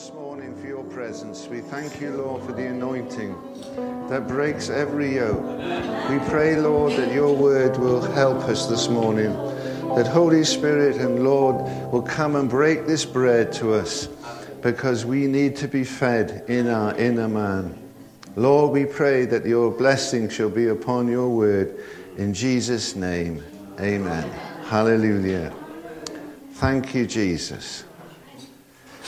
[0.00, 1.46] this morning for your presence.
[1.46, 3.36] We thank you, Lord, for the anointing
[4.08, 5.42] that breaks every yoke.
[6.08, 9.30] We pray, Lord, that your word will help us this morning.
[9.96, 11.56] That Holy Spirit and Lord
[11.92, 14.06] will come and break this bread to us
[14.62, 17.78] because we need to be fed in our inner man.
[18.36, 21.78] Lord, we pray that your blessing shall be upon your word.
[22.16, 23.44] In Jesus' name,
[23.78, 24.30] amen.
[24.64, 25.52] Hallelujah.
[26.52, 27.84] Thank you, Jesus.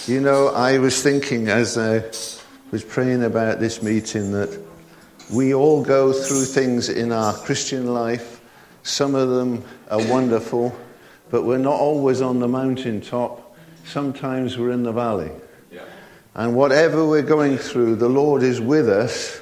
[0.09, 2.02] You know, I was thinking as I
[2.73, 4.60] was praying about this meeting that
[5.33, 8.41] we all go through things in our Christian life.
[8.83, 9.62] Some of them
[9.93, 10.77] are wonderful,
[11.30, 13.57] but we're not always on the mountaintop.
[13.84, 15.30] Sometimes we're in the valley.
[15.70, 15.84] Yeah.
[16.34, 19.41] And whatever we're going through, the Lord is with us,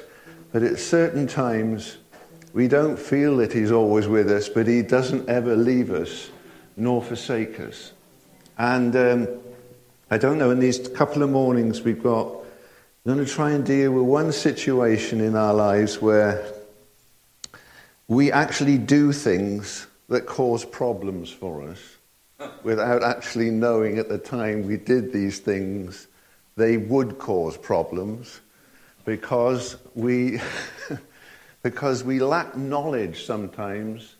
[0.51, 1.97] but at certain times
[2.53, 6.29] we don't feel that He's always with us, but He doesn't ever leave us
[6.77, 7.93] nor forsake us.
[8.59, 9.27] And um,
[10.13, 13.65] I don't know, in these couple of mornings we've got, we're going to try and
[13.65, 16.45] deal with one situation in our lives where
[18.09, 21.79] we actually do things that cause problems for us
[22.61, 26.07] without actually knowing at the time we did these things
[26.57, 28.41] they would cause problems
[29.05, 30.41] because we
[31.63, 34.15] because we lack knowledge sometimes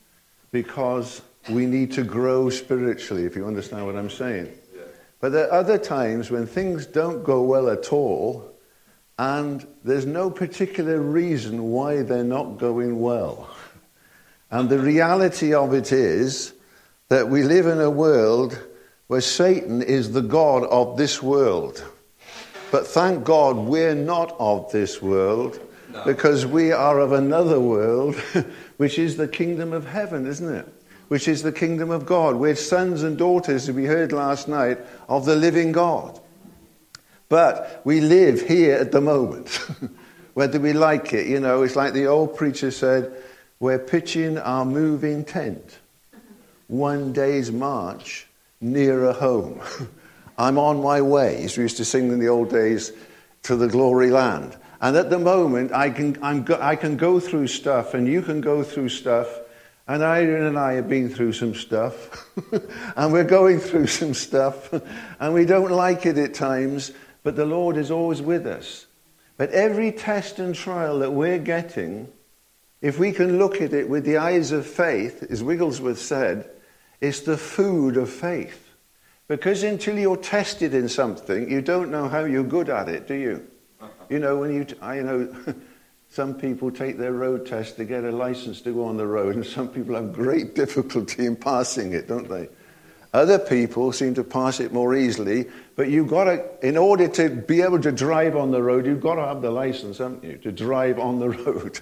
[0.51, 4.49] because we need to grow spiritually if you understand what I'm saying
[5.21, 8.51] but there are other times when things don't go well at all,
[9.19, 13.49] and there's no particular reason why they're not going well.
[14.49, 16.53] And the reality of it is
[17.09, 18.59] that we live in a world
[19.07, 21.83] where Satan is the God of this world.
[22.71, 25.59] But thank God we're not of this world
[25.91, 26.03] no.
[26.03, 28.15] because we are of another world,
[28.77, 30.67] which is the kingdom of heaven, isn't it?
[31.11, 32.37] Which is the kingdom of God.
[32.37, 34.77] We're sons and daughters, as we heard last night,
[35.09, 36.17] of the living God.
[37.27, 39.49] But we live here at the moment,
[40.35, 41.27] whether we like it.
[41.27, 43.13] You know, it's like the old preacher said,
[43.59, 45.79] we're pitching our moving tent.
[46.67, 48.25] One day's march
[48.61, 49.61] nearer home.
[50.37, 52.93] I'm on my way, as we used to sing in the old days,
[53.43, 54.55] to the glory land.
[54.79, 56.13] And at the moment, I can,
[56.43, 59.40] go, I can go through stuff, and you can go through stuff
[59.91, 62.25] and Irene and I have been through some stuff,
[62.95, 64.73] and we're going through some stuff,
[65.19, 66.93] and we don't like it at times,
[67.23, 68.85] but the Lord is always with us.
[69.35, 72.07] But every test and trial that we're getting,
[72.79, 76.49] if we can look at it with the eyes of faith, as Wigglesworth said,
[77.01, 78.73] it's the food of faith.
[79.27, 83.15] Because until you're tested in something, you don't know how you're good at it, do
[83.15, 83.45] you?
[84.09, 85.35] You know, when you, I know.
[86.11, 89.35] Some people take their road test to get a license to go on the road,
[89.35, 92.49] and some people have great difficulty in passing it, don't they?
[93.13, 95.45] Other people seem to pass it more easily,
[95.77, 98.99] but you've got to, in order to be able to drive on the road, you've
[98.99, 101.79] got to have the license, haven't you, to drive on the road.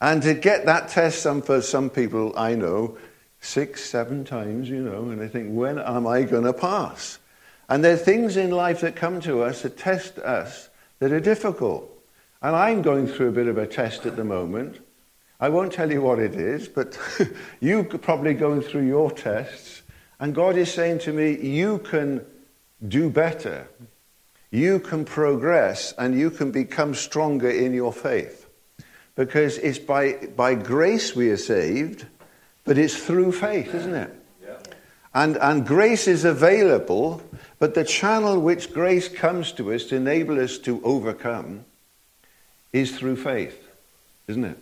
[0.00, 2.98] And to get that test, some, for some people I know,
[3.40, 7.18] six, seven times, you know, and they think, when am I going to pass?
[7.68, 10.68] And there are things in life that come to us that test us
[11.00, 11.89] that are difficult.
[12.42, 14.80] And I'm going through a bit of a test at the moment.
[15.38, 16.98] I won't tell you what it is, but
[17.60, 19.82] you're probably going through your tests.
[20.18, 22.24] And God is saying to me, you can
[22.86, 23.68] do better.
[24.50, 28.48] You can progress and you can become stronger in your faith.
[29.16, 32.06] Because it's by, by grace we are saved,
[32.64, 34.14] but it's through faith, isn't it?
[34.42, 34.56] Yeah.
[35.14, 37.22] And, and grace is available,
[37.58, 41.64] but the channel which grace comes to us to enable us to overcome
[42.72, 43.68] is through faith,
[44.28, 44.58] isn't it?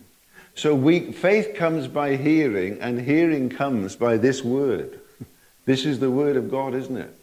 [0.54, 5.00] So we, faith comes by hearing, and hearing comes by this word.
[5.66, 7.14] This is the word of God, isn't it?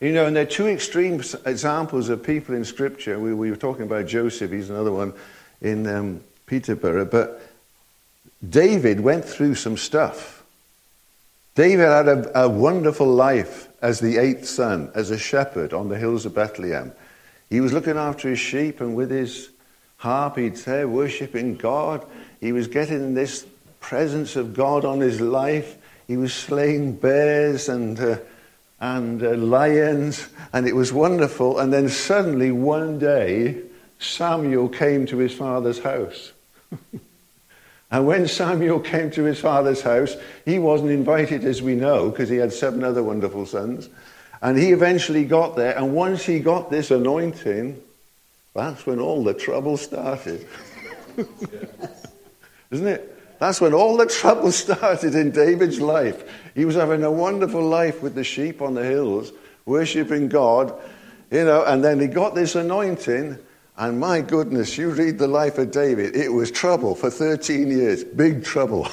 [0.00, 3.18] You know, and there are two extreme examples of people in Scripture.
[3.18, 5.14] We, we were talking about Joseph, he's another one
[5.62, 7.06] in um, Peterborough.
[7.06, 7.40] But
[8.46, 10.42] David went through some stuff.
[11.54, 15.98] David had a, a wonderful life as the eighth son, as a shepherd on the
[15.98, 16.92] hills of Bethlehem.
[17.48, 19.50] He was looking after his sheep, and with his
[20.00, 22.06] harp, he'd say, worshipping God.
[22.40, 23.46] He was getting this
[23.80, 25.76] presence of God on his life.
[26.08, 28.16] He was slaying bears and, uh,
[28.80, 31.58] and uh, lions, and it was wonderful.
[31.58, 33.60] And then suddenly, one day,
[33.98, 36.32] Samuel came to his father's house.
[37.90, 42.30] and when Samuel came to his father's house, he wasn't invited, as we know, because
[42.30, 43.90] he had seven other wonderful sons.
[44.40, 47.82] And he eventually got there, and once he got this anointing,
[48.54, 50.46] that's when all the trouble started.
[52.70, 53.38] Isn't it?
[53.40, 56.24] That's when all the trouble started in David's life.
[56.54, 59.32] He was having a wonderful life with the sheep on the hills,
[59.64, 60.78] worshipping God.
[61.30, 63.38] You know, and then he got this anointing,
[63.76, 68.02] and my goodness, you read the life of David, it was trouble for 13 years,
[68.02, 68.88] big trouble.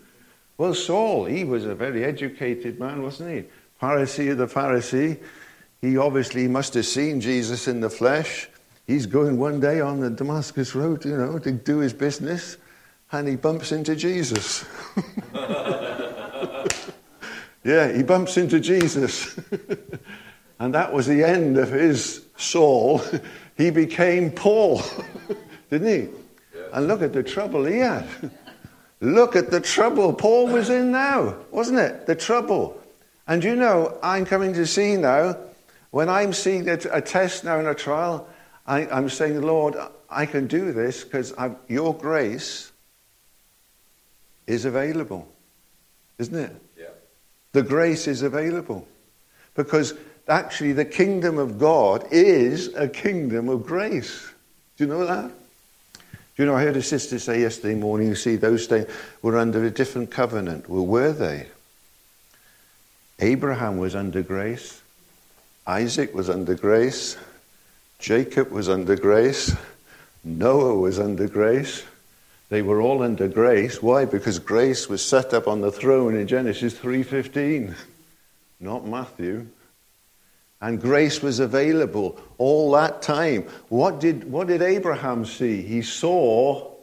[0.56, 3.44] well, Saul, he was a very educated man, wasn't he?
[3.82, 5.18] Pharisee of the Pharisee.
[5.80, 8.48] He obviously must have seen Jesus in the flesh.
[8.90, 12.56] He's going one day on the Damascus Road, you know, to do his business,
[13.12, 14.64] and he bumps into Jesus.
[17.62, 19.38] yeah, he bumps into Jesus.
[20.58, 23.00] And that was the end of his Saul.
[23.56, 24.82] he became Paul,
[25.70, 26.08] didn't he?
[26.54, 26.64] Yeah.
[26.74, 28.06] And look at the trouble he had.
[29.00, 32.04] look at the trouble Paul was in now, wasn't it?
[32.06, 32.78] The trouble.
[33.26, 35.38] And you know, I'm coming to see now,
[35.92, 38.28] when I'm seeing a, a test now in a trial,
[38.70, 39.74] I, am saying, Lord,
[40.08, 41.34] I can do this because
[41.68, 42.70] your grace
[44.46, 45.26] is available,
[46.18, 46.54] isn't it?
[46.78, 46.84] Yeah.
[47.50, 48.86] The grace is available.
[49.56, 49.94] Because
[50.28, 54.30] actually the kingdom of God is a kingdom of grace.
[54.76, 55.32] Do you know that?
[56.04, 58.86] Do you know, I heard a sister say yesterday morning, you see, those days
[59.20, 60.68] were under a different covenant.
[60.68, 61.48] Well, were they?
[63.18, 64.80] Abraham was under grace.
[65.66, 67.16] Isaac was under grace.
[68.00, 69.54] Jacob was under grace.
[70.24, 71.84] Noah was under grace.
[72.48, 73.80] They were all under grace.
[73.82, 74.04] Why?
[74.04, 77.74] Because grace was set up on the throne in Genesis 3:15,
[78.58, 79.46] not Matthew
[80.60, 83.42] and grace was available all that time.
[83.68, 85.62] What did, what did Abraham see?
[85.62, 86.74] He saw,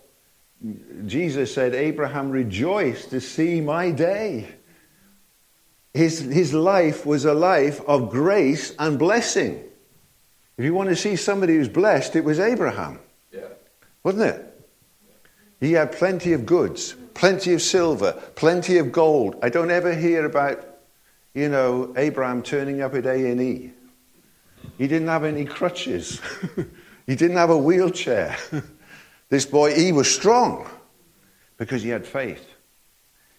[1.05, 4.47] Jesus said, Abraham rejoiced to see my day.
[5.93, 9.63] His, his life was a life of grace and blessing.
[10.57, 13.00] If you want to see somebody who's blessed, it was Abraham.
[13.31, 13.42] Yeah.
[14.04, 14.44] Wasn't it?
[15.59, 19.38] He had plenty of goods, plenty of silver, plenty of gold.
[19.42, 20.77] I don't ever hear about
[21.38, 23.71] you know, Abraham turning up at A&E.
[24.80, 26.19] He didn't have any crutches.
[27.06, 28.36] he didn't have a wheelchair.
[29.30, 30.68] this boy, he was strong
[31.57, 32.44] because he had faith.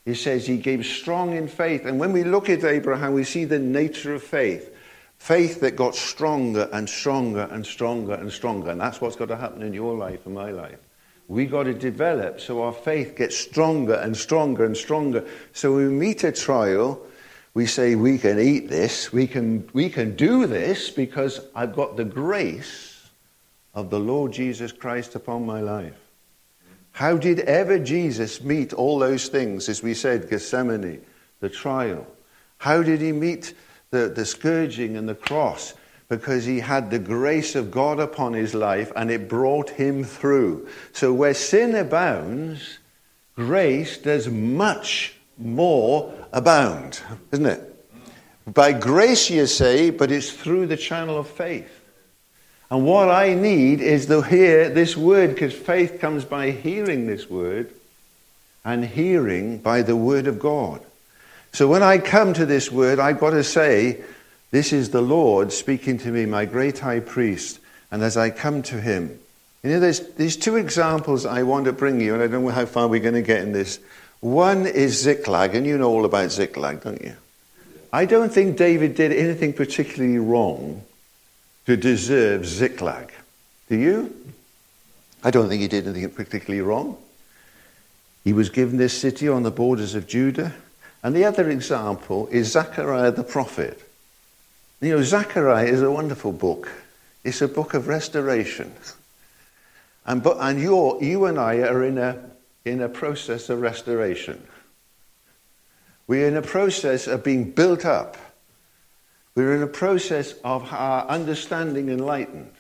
[0.05, 1.87] He says he gave strong in faith.
[1.87, 4.73] And when we look at Abraham, we see the nature of faith.
[5.19, 8.71] Faith that got stronger and stronger and stronger and stronger.
[8.71, 10.79] And that's what's got to happen in your life and my life.
[11.27, 15.27] We got to develop so our faith gets stronger and stronger and stronger.
[15.53, 17.05] So we meet a trial,
[17.53, 21.99] we say we can eat this, we can, we can do this because I've got
[21.99, 23.11] the grace
[23.75, 25.99] of the Lord Jesus Christ upon my life.
[26.93, 31.03] How did ever Jesus meet all those things, as we said, Gethsemane,
[31.41, 32.07] the trial?
[32.57, 33.55] How did he meet
[33.91, 35.75] the, the scourging and the cross?
[36.09, 40.69] Because he had the grace of God upon his life and it brought him through.
[40.93, 42.79] So where sin abounds,
[43.37, 47.01] grace does much more abound,
[47.33, 47.65] isn't it?
[48.47, 51.75] By grace you say, but it's through the channel of faith.
[52.71, 57.29] And what I need is to hear this word, because faith comes by hearing this
[57.29, 57.71] word,
[58.65, 60.85] and hearing by the word of God.
[61.59, 64.01] So when I come to this word, I've got to say,
[64.53, 67.59] This is the Lord speaking to me, my great high priest.
[67.91, 69.19] And as I come to him,
[69.65, 72.51] you know, there's, there's two examples I want to bring you, and I don't know
[72.51, 73.81] how far we're going to get in this.
[74.21, 77.17] One is Ziklag, and you know all about Ziklag, don't you?
[77.93, 80.85] I don't think David did anything particularly wrong
[81.67, 83.13] to deserve Ziklag.
[83.69, 84.15] Do you?
[85.25, 86.97] I don't think he did anything particularly wrong.
[88.23, 90.55] He was given this city on the borders of Judah.
[91.03, 93.81] And the other example is Zechariah the prophet.
[94.81, 96.71] You know, Zechariah is a wonderful book.
[97.25, 98.73] It's a book of restoration.
[100.07, 102.19] And, but, and you you and I are in a
[102.65, 104.47] in a process of restoration.
[106.07, 108.17] We're in a process of being built up.
[109.35, 112.53] We're in a process of our understanding enlightened.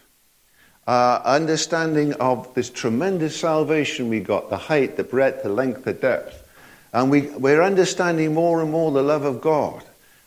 [0.86, 5.92] Our understanding of this tremendous salvation we got the height, the breadth, the length, the
[5.92, 6.47] depth.
[6.92, 9.82] And we, we're understanding more and more the love of God.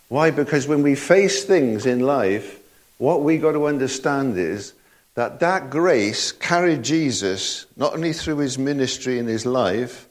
[0.10, 0.32] Why?
[0.32, 2.60] Because when we face things in life,
[2.98, 4.74] what we got to understand is
[5.16, 10.08] that that grace carried Jesus not only through his ministry and his life,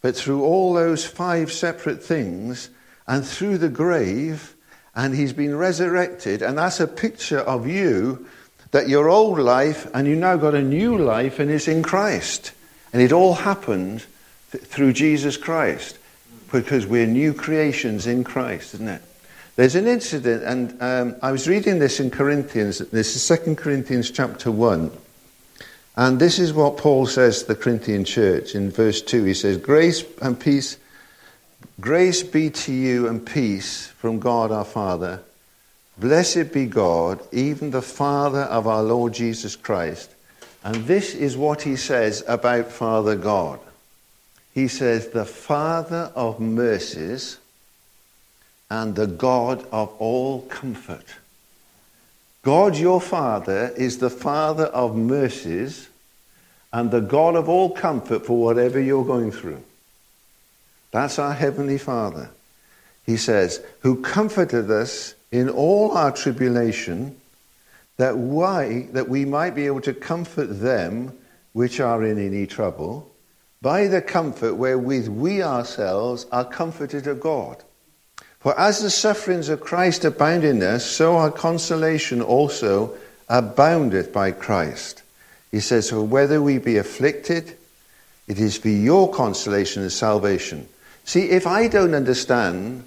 [0.00, 2.68] but through all those five separate things
[3.06, 4.54] and through the grave,
[4.94, 6.42] and he's been resurrected.
[6.42, 8.26] And that's a picture of you
[8.72, 12.52] that your old life and you now got a new life and it's in Christ.
[12.92, 14.04] And it all happened
[14.52, 15.98] th- through Jesus Christ
[16.52, 19.02] because we're new creations in Christ, isn't it?
[19.56, 22.78] There's an incident, and um, I was reading this in Corinthians.
[22.78, 24.90] This is 2 Corinthians chapter 1.
[25.96, 29.24] And this is what Paul says to the Corinthian church in verse 2.
[29.24, 30.78] He says, Grace and peace,
[31.80, 35.20] grace be to you and peace from God our Father
[35.98, 40.10] Blessed be God, even the Father of our Lord Jesus Christ.
[40.64, 43.60] And this is what he says about Father God.
[44.52, 47.38] He says, the Father of mercies
[48.70, 51.04] and the God of all comfort.
[52.42, 55.88] God, your Father, is the Father of mercies
[56.72, 59.62] and the God of all comfort for whatever you're going through.
[60.90, 62.30] That's our Heavenly Father.
[63.04, 67.16] He says, who comforted us in all our tribulation,
[67.96, 71.16] that, why, that we might be able to comfort them
[71.52, 73.11] which are in any trouble,
[73.62, 77.62] by the comfort wherewith we ourselves are comforted of God.
[78.40, 82.92] For as the sufferings of Christ abound in us, so our consolation also
[83.28, 85.02] aboundeth by Christ.
[85.52, 87.56] He says, For whether we be afflicted,
[88.26, 90.68] it is for your consolation and salvation.
[91.04, 92.82] See, if I don't understand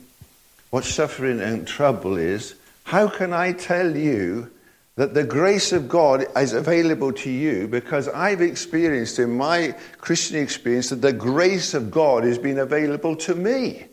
[0.72, 4.51] what suffering and trouble is, how can I tell you
[4.96, 10.42] that the grace of God is available to you because I've experienced in my Christian
[10.42, 13.88] experience that the grace of God has been available to me?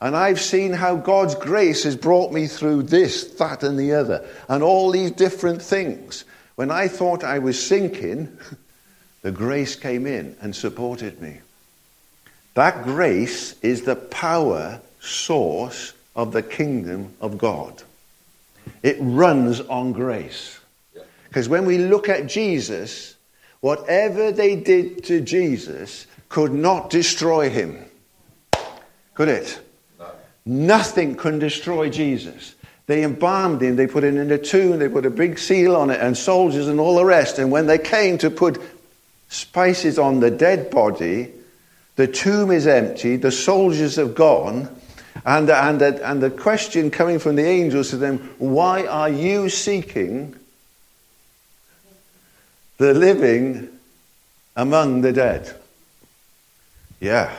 [0.00, 4.26] And I've seen how God's grace has brought me through this, that, and the other,
[4.48, 6.24] and all these different things.
[6.54, 8.38] When I thought I was sinking,
[9.22, 11.40] the grace came in and supported me.
[12.54, 17.82] That grace is the power source of the kingdom of God.
[18.82, 20.58] It runs on grace.
[21.28, 23.16] Because when we look at Jesus,
[23.60, 27.84] whatever they did to Jesus could not destroy him.
[29.14, 29.60] Could it?
[30.44, 32.54] Nothing can destroy Jesus.
[32.86, 35.90] They embalmed him, they put him in a tomb, they put a big seal on
[35.90, 37.38] it, and soldiers and all the rest.
[37.38, 38.60] And when they came to put
[39.28, 41.30] spices on the dead body,
[41.94, 44.74] the tomb is empty, the soldiers have gone,
[45.24, 50.36] and, and, and the question coming from the angels to them, why are you seeking
[52.78, 53.68] the living
[54.56, 55.54] among the dead?
[57.00, 57.34] Yeah.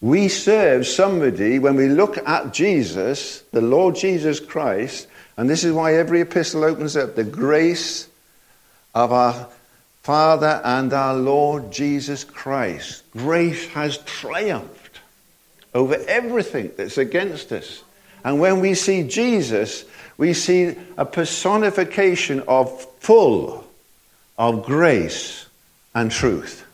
[0.00, 5.06] We serve somebody, when we look at Jesus, the Lord Jesus Christ,
[5.36, 8.08] and this is why every epistle opens up the grace
[8.94, 9.48] of our
[10.02, 13.04] Father and our Lord Jesus Christ.
[13.12, 14.81] Grace has triumphed
[15.74, 17.82] over everything that's against us.
[18.24, 19.84] And when we see Jesus,
[20.18, 23.66] we see a personification of full
[24.38, 25.46] of grace
[25.94, 26.66] and truth.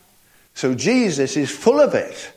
[0.55, 2.33] So Jesus is full of it.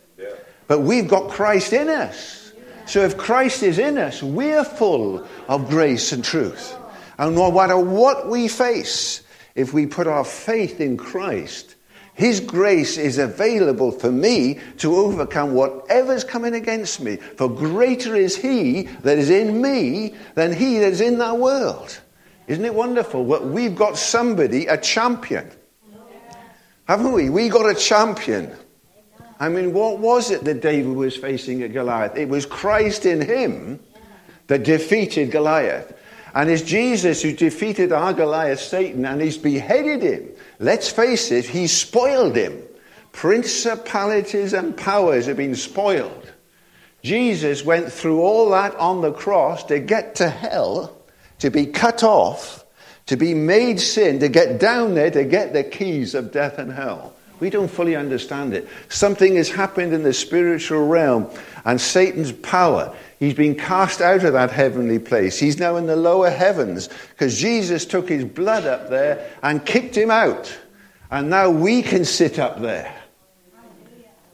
[0.67, 2.53] But we've got Christ in us.
[2.85, 6.75] So if Christ is in us, we're full of grace and truth.
[7.17, 9.21] And no matter what we face,
[9.53, 11.75] if we put our faith in Christ,
[12.21, 17.15] His grace is available for me to overcome whatever's coming against me.
[17.15, 21.99] For greater is He that is in me than He that is in that world.
[22.45, 23.25] Isn't it wonderful?
[23.25, 25.49] What we've got somebody, a champion.
[26.87, 27.31] Haven't we?
[27.31, 28.55] We got a champion.
[29.39, 32.15] I mean, what was it that David was facing at Goliath?
[32.15, 33.79] It was Christ in him
[34.45, 35.91] that defeated Goliath.
[36.35, 40.29] And it's Jesus who defeated our Goliath, Satan, and he's beheaded him.
[40.61, 42.61] Let's face it, he spoiled him.
[43.13, 46.31] Principalities and powers have been spoiled.
[47.01, 50.95] Jesus went through all that on the cross to get to hell,
[51.39, 52.63] to be cut off,
[53.07, 56.71] to be made sin, to get down there to get the keys of death and
[56.71, 57.15] hell.
[57.41, 58.69] We don't fully understand it.
[58.87, 61.27] Something has happened in the spiritual realm,
[61.65, 65.39] and Satan's power, he's been cast out of that heavenly place.
[65.39, 69.97] He's now in the lower heavens because Jesus took his blood up there and kicked
[69.97, 70.55] him out.
[71.09, 73.00] And now we can sit up there.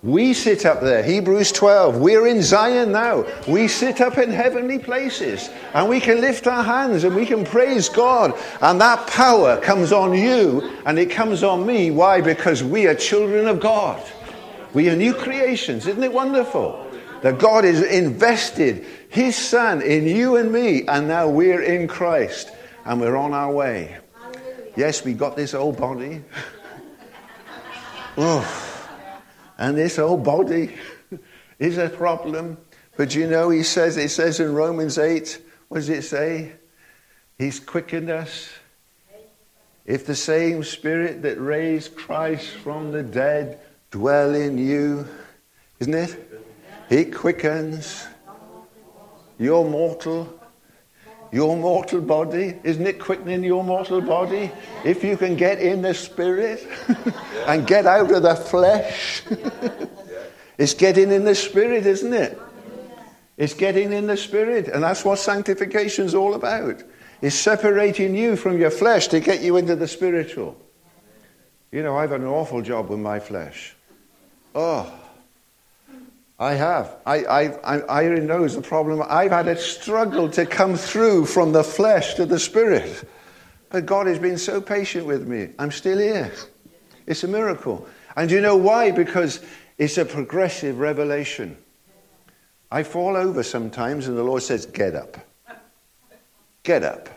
[0.03, 1.01] We sit up there.
[1.01, 1.97] Hebrews 12.
[1.97, 3.25] We're in Zion now.
[3.47, 7.43] We sit up in heavenly places and we can lift our hands and we can
[7.43, 8.37] praise God.
[8.61, 11.89] And that power comes on you and it comes on me.
[11.89, 12.21] Why?
[12.21, 13.99] Because we are children of God.
[14.75, 15.87] We are new creations.
[15.87, 16.85] Isn't it wonderful?
[17.23, 22.51] That God has invested His Son in you and me and now we're in Christ
[22.85, 23.97] and we're on our way.
[24.75, 26.23] Yes, we got this old body.
[28.17, 28.75] oh.
[29.57, 30.75] And this whole body
[31.59, 32.57] is a problem.
[32.95, 36.53] But you know, he says, it says in Romans 8, what does it say?
[37.37, 38.49] He's quickened us.
[39.85, 43.59] If the same spirit that raised Christ from the dead
[43.91, 45.07] dwell in you,
[45.79, 46.41] isn't it?
[46.89, 48.05] He quickens
[49.37, 50.36] your mortal
[51.31, 52.55] your mortal body.
[52.63, 54.51] Isn't it quickening your mortal body?
[54.83, 56.67] If you can get in the spirit
[57.47, 59.23] and get out of the flesh,
[60.57, 62.39] it's getting in the spirit, isn't it?
[63.37, 64.67] It's getting in the Spirit.
[64.67, 66.83] And that's what sanctification is all about.
[67.21, 70.57] It's separating you from your flesh to get you into the spiritual.
[71.71, 73.75] You know, I've had an awful job with my flesh.
[74.55, 74.91] Oh,
[76.39, 76.95] I have.
[77.05, 77.41] I, I,
[77.77, 79.03] I, Irene knows the problem.
[79.07, 83.03] I've had a struggle to come through from the flesh to the spirit.
[83.69, 85.49] But God has been so patient with me.
[85.57, 86.31] I'm still here.
[87.07, 87.87] It's a miracle.
[88.15, 88.91] And you know why?
[88.91, 89.43] Because
[89.77, 91.57] it's a progressive revelation.
[92.71, 95.17] I fall over sometimes, and the Lord says, Get up.
[96.63, 97.09] Get up.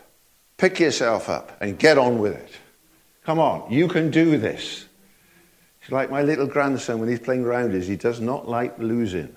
[0.57, 2.51] Pick yourself up and get on with it.
[3.25, 4.85] Come on, you can do this.
[5.81, 9.35] It's like my little grandson when he's playing rounders, he does not like losing.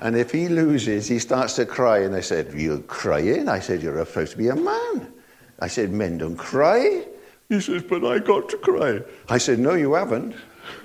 [0.00, 1.98] and if he loses, he starts to cry.
[1.98, 3.48] And I said, You're crying?
[3.48, 5.12] I said, You're supposed to be a man.
[5.58, 7.04] I said, Men don't cry.
[7.48, 9.00] He says, But I got to cry.
[9.28, 10.36] I said, No, you haven't.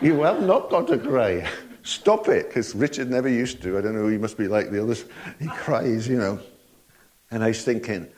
[0.00, 1.46] you have not got to cry.
[1.82, 3.76] Stop it, because Richard never used to.
[3.76, 5.04] I don't know, he must be like the others.
[5.38, 6.40] He cries, you know.
[7.30, 8.08] And I was thinking,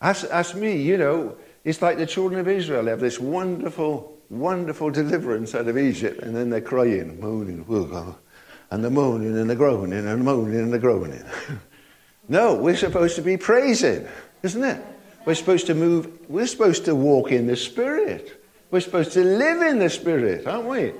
[0.00, 1.36] ask, ask me, you know,
[1.68, 6.34] it's like the children of Israel have this wonderful, wonderful deliverance out of Egypt, and
[6.34, 7.62] then they're crying, moaning,
[8.70, 11.22] and they're moaning and they're groaning and moaning and they're groaning.
[12.28, 14.08] no, we're supposed to be praising,
[14.42, 14.82] isn't it?
[15.26, 18.42] We're supposed to move, we're supposed to walk in the Spirit.
[18.70, 20.94] We're supposed to live in the Spirit, aren't we?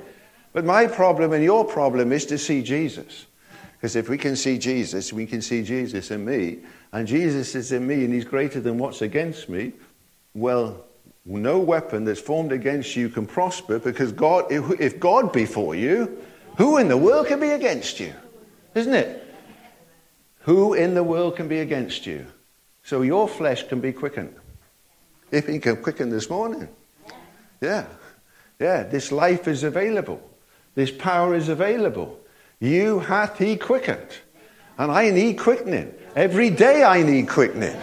[0.52, 3.24] But my problem and your problem is to see Jesus.
[3.72, 6.58] Because if we can see Jesus, we can see Jesus in me,
[6.92, 9.72] and Jesus is in me and he's greater than what's against me,
[10.40, 10.84] well,
[11.24, 16.18] no weapon that's formed against you can prosper because God, if God be for you,
[16.56, 18.12] who in the world can be against you?
[18.74, 19.24] Isn't it?
[20.40, 22.26] Who in the world can be against you?
[22.82, 24.34] So your flesh can be quickened.
[25.30, 26.68] If he can quicken this morning.
[27.60, 27.86] Yeah.
[28.58, 28.84] Yeah.
[28.84, 30.22] This life is available.
[30.74, 32.18] This power is available.
[32.60, 34.08] You hath he quickened.
[34.78, 35.92] And I need quickening.
[36.16, 37.76] Every day I need quickening.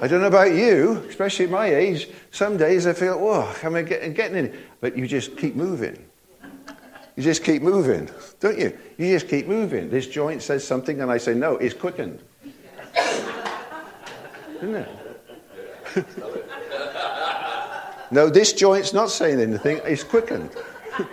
[0.00, 2.08] I don't know about you, especially at my age.
[2.30, 4.58] Some days I feel, oh, am I getting, getting in?
[4.80, 6.04] But you just keep moving.
[7.16, 8.78] You just keep moving, don't you?
[8.98, 9.88] You just keep moving.
[9.88, 12.22] This joint says something, and I say, no, it's quickened.
[14.56, 14.88] Isn't it?
[18.10, 20.50] no, this joint's not saying anything, it's quickened.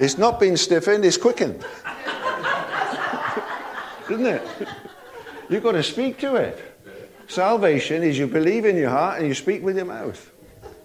[0.00, 1.64] it's not been stiffened, it's quickened.
[4.10, 4.42] Isn't it?
[5.48, 6.73] You've got to speak to it.
[7.26, 10.30] Salvation is you believe in your heart and you speak with your mouth.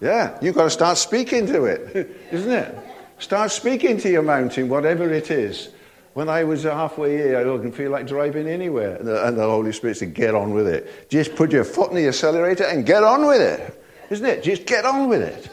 [0.02, 2.78] Yeah, you've got to start speaking to it, isn't it?
[3.20, 5.70] Start speaking to your mountain, whatever it is.
[6.14, 8.96] When I was halfway here, I didn't feel like driving anywhere.
[8.96, 11.10] And the, and the Holy Spirit said, Get on with it.
[11.10, 13.84] Just put your foot in the accelerator and get on with it.
[14.10, 14.44] Isn't it?
[14.44, 15.50] Just get on with it.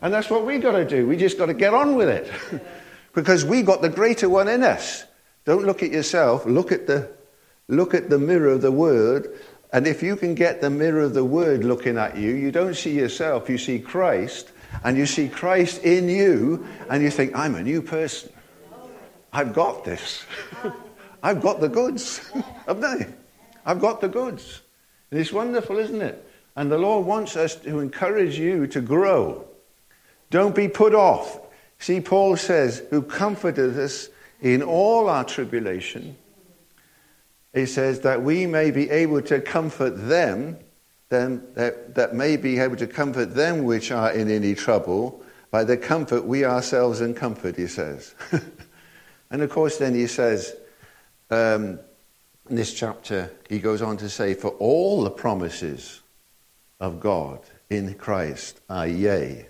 [0.00, 1.06] And that's what we've got to do.
[1.06, 2.32] We just got to get on with it.
[3.12, 5.04] because we got the greater one in us.
[5.44, 7.10] Don't look at yourself, look at the,
[7.68, 9.38] look at the mirror of the Word
[9.72, 12.74] and if you can get the mirror of the Word looking at you, you don't
[12.74, 14.50] see yourself, you see Christ,
[14.82, 18.32] and you see Christ in you, and you think, I'm a new person.
[19.32, 20.24] I've got this.
[21.22, 22.18] I've got the goods,
[22.66, 23.06] haven't I?
[23.64, 24.62] I've got the goods.
[25.10, 26.26] And it's wonderful, isn't it?
[26.56, 29.46] And the Lord wants us to encourage you to grow.
[30.30, 31.40] Don't be put off.
[31.78, 34.08] See, Paul says, who comforted us
[34.40, 36.16] in all our tribulation
[37.54, 40.58] he says that we may be able to comfort them,
[41.08, 45.64] them that, that may be able to comfort them which are in any trouble by
[45.64, 48.14] the comfort we ourselves in comfort, he says.
[49.30, 50.54] and of course, then he says,
[51.30, 51.80] um,
[52.48, 56.02] in this chapter, he goes on to say, For all the promises
[56.78, 59.46] of God in Christ are yea,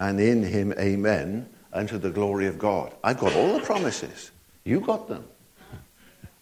[0.00, 2.94] and in him amen, unto the glory of God.
[3.02, 4.30] I've got all the promises.
[4.64, 5.24] You got them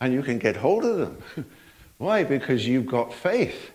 [0.00, 1.22] and you can get hold of them.
[1.98, 2.24] Why?
[2.24, 3.70] Because you've got faith.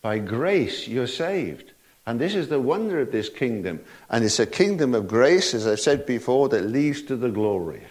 [0.00, 1.72] By grace, you're saved.
[2.06, 3.80] And this is the wonder of this kingdom.
[4.10, 7.82] And it's a kingdom of grace, as I've said before, that leads to the glory.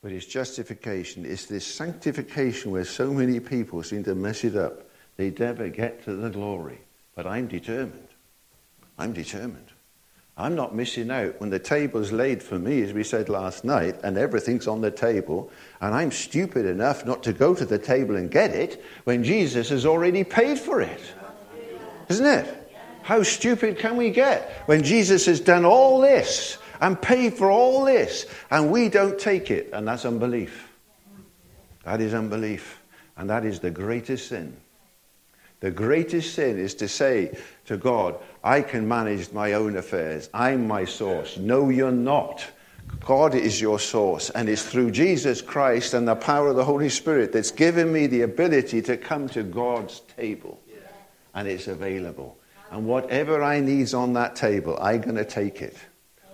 [0.00, 1.26] But it's justification.
[1.26, 4.88] It's this sanctification where so many people seem to mess it up.
[5.16, 6.78] They never get to the glory.
[7.16, 8.08] But I'm determined.
[8.96, 9.72] I'm determined.
[10.38, 13.96] I'm not missing out when the table's laid for me, as we said last night,
[14.04, 18.14] and everything's on the table, and I'm stupid enough not to go to the table
[18.14, 21.00] and get it when Jesus has already paid for it.
[22.08, 22.72] Isn't it?
[23.02, 27.84] How stupid can we get when Jesus has done all this and paid for all
[27.84, 29.70] this and we don't take it?
[29.72, 30.70] And that's unbelief.
[31.82, 32.80] That is unbelief.
[33.16, 34.56] And that is the greatest sin.
[35.60, 38.16] The greatest sin is to say to God,
[38.48, 40.30] I can manage my own affairs.
[40.32, 41.36] I'm my source.
[41.36, 42.46] No, you're not.
[43.04, 46.88] God is your source, and it's through Jesus Christ and the power of the Holy
[46.88, 50.58] Spirit that's given me the ability to come to God's table.
[51.34, 52.38] And it's available.
[52.70, 55.76] And whatever I need's on that table, I'm going to take it.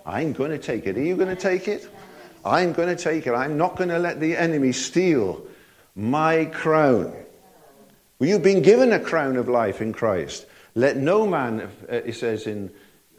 [0.07, 0.97] I'm going to take it.
[0.97, 1.91] Are you going to take it?
[2.45, 3.33] I'm going to take it.
[3.33, 5.45] I'm not going to let the enemy steal
[5.97, 7.13] my crown.
[8.21, 10.47] Well, you've been given a crown of life in Christ.
[10.75, 12.71] Let no man, uh, it says in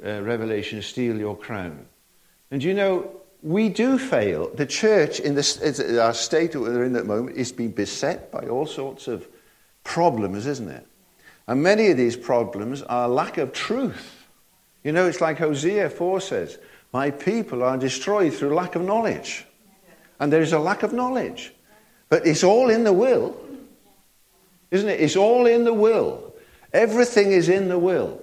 [0.04, 1.86] uh, Revelation, steal your crown.
[2.52, 4.50] And you know, we do fail.
[4.54, 8.32] The church, in this, our state that we're in at the moment, is being beset
[8.32, 9.28] by all sorts of
[9.84, 10.86] problems, isn't it?
[11.48, 14.26] And many of these problems are lack of truth.
[14.84, 16.58] You know, it's like Hosea 4 says,
[16.92, 19.46] My people are destroyed through lack of knowledge.
[20.20, 21.54] And there is a lack of knowledge.
[22.10, 23.36] But it's all in the will,
[24.72, 25.00] isn't it?
[25.00, 26.25] It's all in the will.
[26.76, 28.22] Everything is in the will.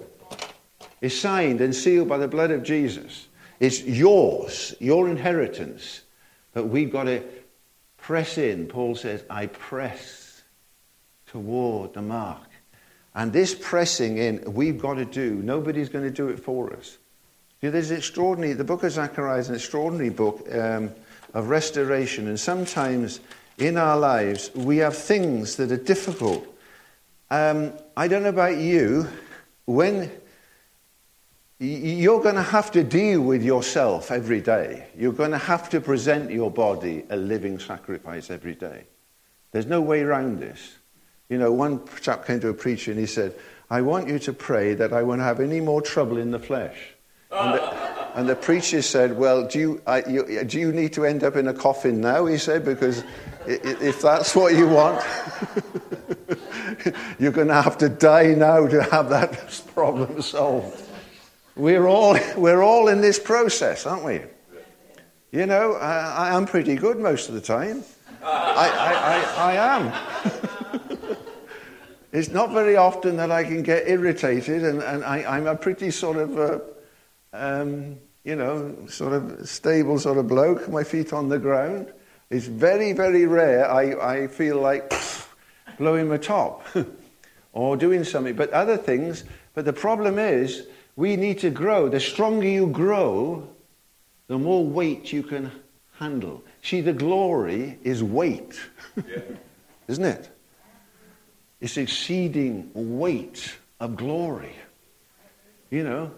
[1.01, 3.27] is signed and sealed by the blood of Jesus.
[3.59, 6.01] It's yours, your inheritance.
[6.53, 7.23] But we've got to
[7.97, 8.67] press in.
[8.67, 10.43] Paul says, I press
[11.25, 12.47] toward the mark.
[13.15, 15.33] And this pressing in, we've got to do.
[15.33, 16.99] Nobody's going to do it for us.
[17.59, 20.91] See, there's extraordinary, the book of Zechariah is an extraordinary book um,
[21.33, 22.27] of restoration.
[22.27, 23.19] And sometimes
[23.57, 26.52] in our lives, we have things that are difficult.
[27.33, 29.07] Um, I don't know about you,
[29.65, 30.11] when
[31.57, 34.85] you're going to have to deal with yourself every day.
[34.95, 38.83] You're going to have to present your body a living sacrifice every day.
[39.51, 40.75] There's no way around this.
[41.27, 43.33] You know, one chap came to a preacher and he said,
[43.67, 46.77] I want you to pray that I won't have any more trouble in the flesh.
[47.31, 51.05] And the, and the preacher said, Well, do you, I, you, do you need to
[51.05, 52.27] end up in a coffin now?
[52.27, 53.03] He said, Because
[53.47, 55.03] if that's what you want,
[57.19, 60.81] you're going to have to die now to have that problem solved.
[61.55, 64.21] We're all, we're all in this process, aren't we?
[65.31, 67.83] You know, I, I'm pretty good most of the time.
[68.23, 71.17] I, I, I, I am.
[72.11, 75.91] it's not very often that I can get irritated, and, and I, am a pretty
[75.91, 76.59] sort of, uh,
[77.33, 81.91] um, you know, sort of stable sort of bloke, my feet on the ground.
[82.29, 84.93] It's very, very rare I, I feel like
[85.77, 86.65] blowing my top
[87.53, 88.35] or doing something.
[88.35, 91.89] But other things, but the problem is, we need to grow.
[91.89, 93.47] The stronger you grow,
[94.27, 95.51] the more weight you can
[95.99, 96.43] handle.
[96.61, 98.59] See, the glory is weight,
[98.95, 99.19] yeah.
[99.87, 100.29] isn't it?
[101.61, 104.55] It's exceeding weight of glory.
[105.69, 106.11] You know,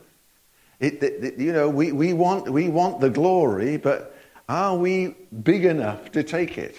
[0.79, 4.15] it, it, you know, we, we, want, we want the glory, but
[4.49, 6.75] are we big enough to take it?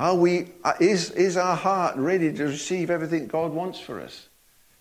[0.00, 4.28] Are we, uh, is, is our heart ready to receive everything God wants for us?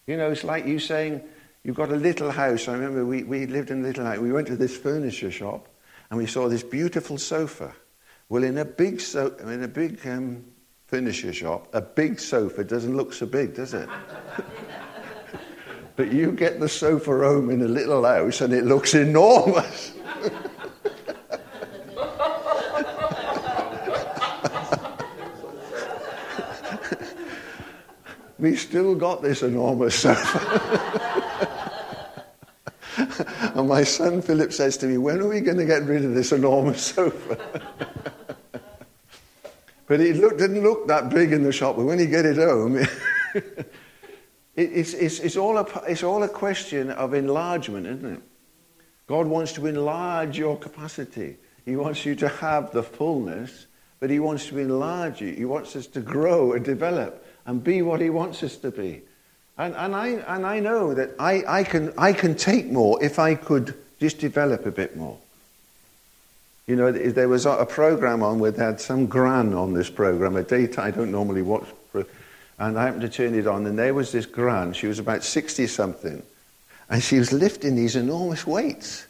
[0.08, 1.22] You know, it's like you saying,
[1.64, 2.68] You've got a little house.
[2.68, 4.20] I remember we, we lived in a little house.
[4.20, 5.68] We went to this furniture shop
[6.10, 7.74] and we saw this beautiful sofa.
[8.30, 10.46] Well, in a big, so, in a big um,
[10.88, 13.90] furniture shop, a big sofa doesn't look so big, does it?
[15.96, 19.94] but you get the sofa home in a little house and it looks enormous.
[28.40, 31.52] we still got this enormous sofa.
[33.56, 36.14] and my son Philip says to me, When are we going to get rid of
[36.14, 37.38] this enormous sofa?
[39.88, 42.38] but it look, didn't look that big in the shop, but when you get it
[42.38, 42.78] home,
[43.36, 43.68] it,
[44.56, 48.22] it's, it's, it's, all a, it's all a question of enlargement, isn't it?
[49.08, 51.38] God wants to enlarge your capacity.
[51.66, 53.66] He wants you to have the fullness,
[54.00, 55.34] but He wants to enlarge you.
[55.34, 59.02] He wants us to grow and develop and be what He wants us to be.
[59.58, 63.18] And, and, I, and I know that I, I, can, I can take more if
[63.18, 65.18] I could just develop a bit more.
[66.68, 70.36] You know, there was a program on where they had some gran on this program,
[70.36, 71.66] a date I don't normally watch,
[72.60, 74.74] and I happened to turn it on, and there was this gran.
[74.74, 76.22] She was about 60 something,
[76.88, 79.08] and she was lifting these enormous weights.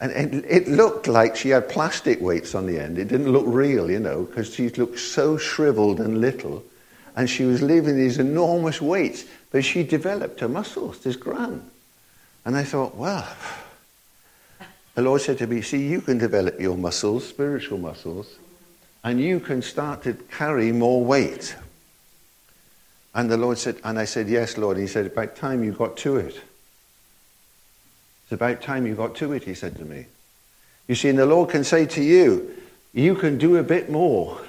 [0.00, 2.96] And it, it looked like she had plastic weights on the end.
[2.96, 6.64] It didn't look real, you know, because she looked so shriveled and little
[7.16, 11.68] and she was lifting these enormous weights, but she developed her muscles, this gran.
[12.44, 13.26] And I thought, well,
[14.94, 18.36] the Lord said to me, see, you can develop your muscles, spiritual muscles,
[19.02, 21.56] and you can start to carry more weight.
[23.14, 24.76] And the Lord said, and I said, yes, Lord.
[24.76, 26.40] And he said, about time you got to it.
[28.24, 30.06] It's about time you got to it, he said to me.
[30.86, 32.54] You see, and the Lord can say to you,
[32.92, 34.40] you can do a bit more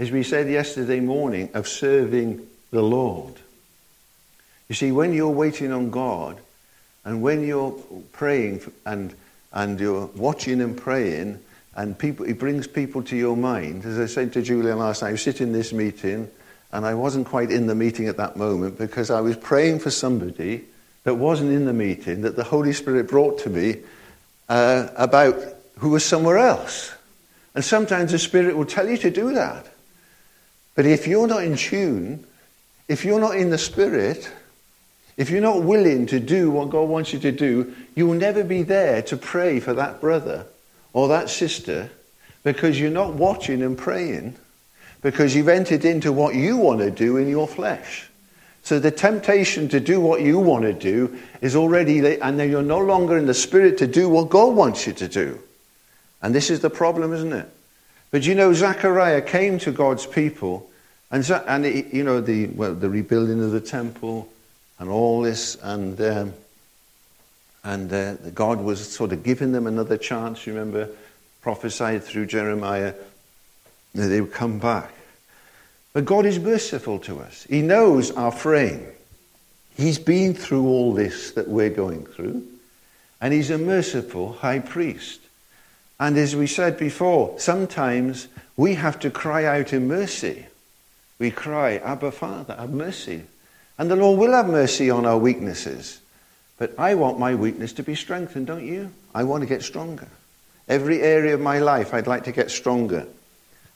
[0.00, 3.34] as we said yesterday morning, of serving the Lord.
[4.68, 6.40] You see, when you're waiting on God
[7.04, 7.72] and when you're
[8.12, 9.14] praying and
[9.52, 11.40] and you're watching and praying,
[11.74, 13.84] and people, he brings people to your mind.
[13.84, 16.30] As I said to Julian last night, I was sitting in this meeting,
[16.72, 19.90] and I wasn't quite in the meeting at that moment because I was praying for
[19.90, 20.64] somebody
[21.04, 23.78] that wasn't in the meeting that the Holy Spirit brought to me
[24.48, 25.36] uh, about
[25.78, 26.92] who was somewhere else.
[27.54, 29.69] And sometimes the Spirit will tell you to do that.
[30.74, 32.26] But if you're not in tune,
[32.88, 34.30] if you're not in the Spirit,
[35.16, 38.42] if you're not willing to do what God wants you to do, you will never
[38.42, 40.46] be there to pray for that brother
[40.92, 41.90] or that sister
[42.42, 44.36] because you're not watching and praying
[45.02, 48.08] because you've entered into what you want to do in your flesh.
[48.62, 52.50] So the temptation to do what you want to do is already, there, and then
[52.50, 55.38] you're no longer in the spirit to do what God wants you to do.
[56.22, 57.48] And this is the problem, isn't it?
[58.10, 60.68] But you know, Zechariah came to God's people,
[61.10, 64.28] and, and you know, the, well, the rebuilding of the temple
[64.78, 66.34] and all this, and, um,
[67.62, 70.46] and uh, God was sort of giving them another chance.
[70.46, 70.88] You remember,
[71.40, 72.94] prophesied through Jeremiah
[73.94, 74.92] that they would come back.
[75.92, 77.44] But God is merciful to us.
[77.48, 78.86] He knows our frame.
[79.76, 82.46] He's been through all this that we're going through,
[83.20, 85.19] and He's a merciful high priest.
[86.00, 90.46] And as we said before, sometimes we have to cry out in mercy.
[91.18, 93.22] We cry, Abba, Father, have mercy.
[93.78, 96.00] And the Lord will have mercy on our weaknesses.
[96.56, 98.90] But I want my weakness to be strengthened, don't you?
[99.14, 100.08] I want to get stronger.
[100.68, 103.06] Every area of my life, I'd like to get stronger.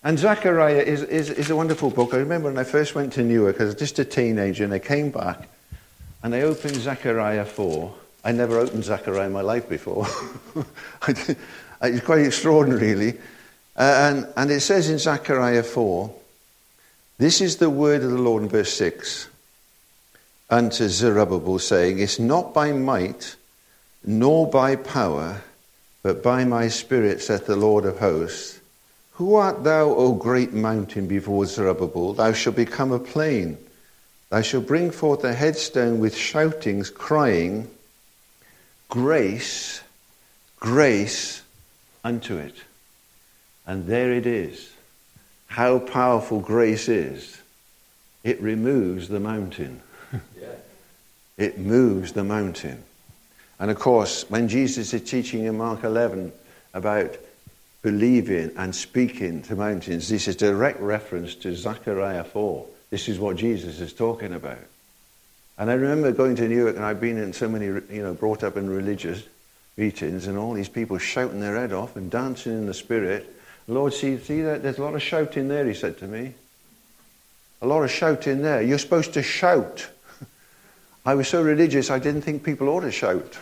[0.03, 2.15] And Zechariah is, is, is a wonderful book.
[2.15, 4.79] I remember when I first went to Newark, I was just a teenager, and I
[4.79, 5.49] came back,
[6.23, 7.95] and I opened Zechariah 4.
[8.25, 10.07] I never opened Zechariah in my life before.
[11.83, 13.19] it's quite extraordinary, really.
[13.77, 16.15] Uh, and, and it says in Zechariah 4,
[17.19, 19.29] this is the word of the Lord in verse 6
[20.51, 23.37] unto Zerubbabel, saying, It's not by might
[24.05, 25.43] nor by power,
[26.03, 28.61] but by my spirit, saith the Lord of hosts.
[29.13, 32.15] Who art thou, O great mountain, before Zerubbabel?
[32.15, 33.59] Thou shalt become a plain.
[34.31, 37.71] Thou shalt bring forth a headstone with shoutings, crying,
[38.89, 39.81] Grace,
[40.61, 41.43] grace
[42.05, 42.55] unto it.
[43.67, 44.71] And there it is.
[45.47, 47.41] How powerful grace is.
[48.23, 49.81] It removes the mountain.
[50.13, 50.49] yeah.
[51.37, 52.85] It moves the mountain.
[53.59, 56.33] And of course, when Jesus is teaching in Mark 11
[56.75, 57.17] about
[57.85, 60.09] believing and speaking to mountains.
[60.09, 62.67] This is direct reference to Zechariah 4.
[62.89, 64.59] This is what Jesus is talking about.
[65.59, 68.43] And I remember going to Newark, and I've been in so many, you know, brought
[68.43, 69.23] up in religious
[69.77, 73.35] meetings, and all these people shouting their head off and dancing in the spirit.
[73.67, 74.63] Lord, see, see that?
[74.63, 76.35] There's a lot of shouting there, he said to me.
[77.63, 78.63] A lot of shouting there.
[78.63, 79.89] You're supposed to shout.
[81.07, 83.39] I was so religious, I didn't think people ought to shout.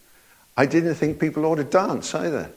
[0.56, 2.50] I didn't think people ought to dance either.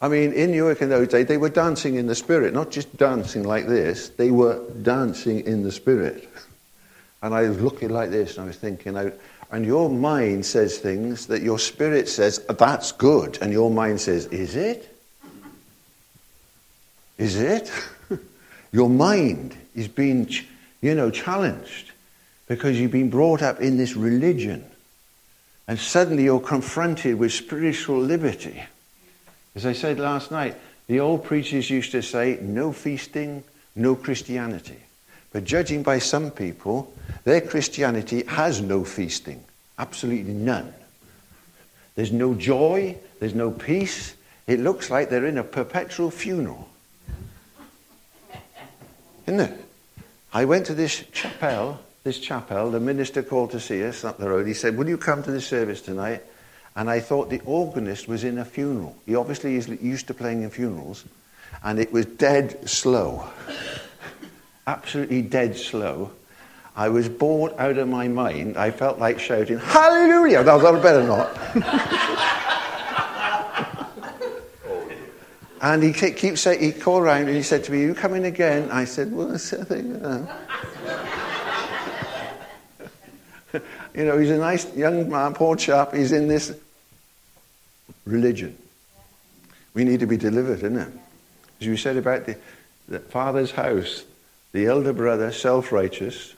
[0.00, 2.96] I mean, in Newark in those days, they were dancing in the spirit, not just
[2.96, 6.28] dancing like this, they were dancing in the spirit.
[7.20, 9.12] And I was looking like this and I was thinking out,
[9.50, 13.38] and your mind says things that your spirit says, that's good.
[13.40, 14.94] And your mind says, is it?
[17.16, 17.72] Is it?
[18.72, 20.28] your mind is being,
[20.82, 21.92] you know, challenged
[22.46, 24.64] because you've been brought up in this religion.
[25.66, 28.62] And suddenly you're confronted with spiritual liberty.
[29.54, 30.56] As I said last night,
[30.86, 34.78] the old preachers used to say, no feasting, no Christianity.
[35.32, 36.92] But judging by some people,
[37.24, 39.44] their Christianity has no feasting,
[39.78, 40.72] absolutely none.
[41.94, 44.14] There's no joy, there's no peace.
[44.46, 46.68] It looks like they're in a perpetual funeral.
[49.26, 49.64] Isn't it?
[50.32, 54.28] I went to this chapel, this chapel, the minister called to see us up the
[54.28, 54.46] road.
[54.46, 56.22] He said, Will you come to the service tonight?
[56.76, 58.96] And I thought the organist was in a funeral.
[59.04, 61.04] He obviously is used to playing in funerals.
[61.64, 63.28] And it was dead slow.
[64.68, 66.10] Absolutely dead slow.
[66.76, 68.58] I was bored out of my mind.
[68.58, 70.44] I felt like shouting, Hallelujah!
[70.44, 71.34] That better not.
[75.62, 78.70] and he keeps saying, he called around and he said to me, You coming again?
[78.70, 80.04] I said, Well, I think.
[80.04, 80.26] Uh.
[83.94, 85.94] you know, he's a nice young man, poor chap.
[85.94, 86.54] He's in this
[88.04, 88.54] religion.
[89.72, 90.92] We need to be delivered, isn't it?
[91.58, 92.36] As you said about the,
[92.86, 94.04] the father's house,
[94.52, 96.34] the elder brother, self righteous,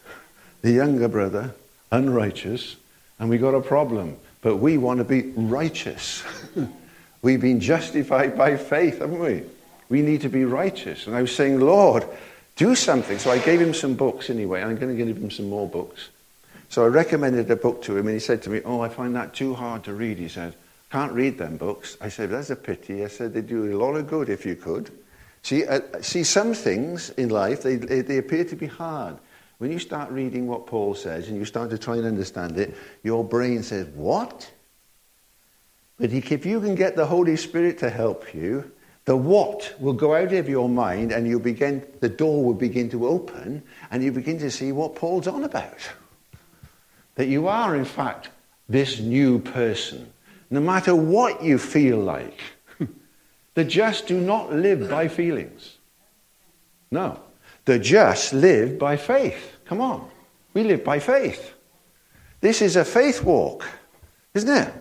[0.62, 1.55] the younger brother,
[1.90, 2.77] unrighteous,
[3.18, 4.16] and we got a problem.
[4.42, 6.25] But we want to be righteous.
[7.23, 9.42] We've been justified by faith, haven't we?
[9.90, 11.07] We need to be righteous.
[11.07, 12.07] And I was saying, Lord,
[12.57, 13.18] do something.
[13.18, 14.62] So I gave him some books anyway.
[14.62, 16.09] I'm going to give him some more books.
[16.70, 19.14] So I recommended a book to him, and he said to me, Oh, I find
[19.16, 20.55] that too hard to read, he said.
[20.90, 21.96] Can't read them books.
[22.01, 23.05] I said, that's a pity.
[23.05, 24.90] I said, They'd do a lot of good if you could.
[25.42, 29.16] See, uh, see some things in life, they, they, appear to be hard.
[29.59, 32.74] When you start reading what Paul says and you start to try and understand it,
[33.03, 34.50] your brain says, What?
[35.98, 38.70] But if you can get the Holy Spirit to help you,
[39.05, 42.88] the what will go out of your mind and you begin, the door will begin
[42.90, 45.79] to open and you begin to see what Paul's on about.
[47.16, 48.31] That you are, in fact,
[48.68, 50.12] this new person.
[50.48, 52.38] No matter what you feel like,
[53.61, 55.77] the just do not live by feelings.
[56.90, 57.20] No.
[57.66, 59.59] The just live by faith.
[59.66, 60.09] Come on.
[60.55, 61.53] We live by faith.
[62.40, 63.68] This is a faith walk,
[64.33, 64.73] isn't it?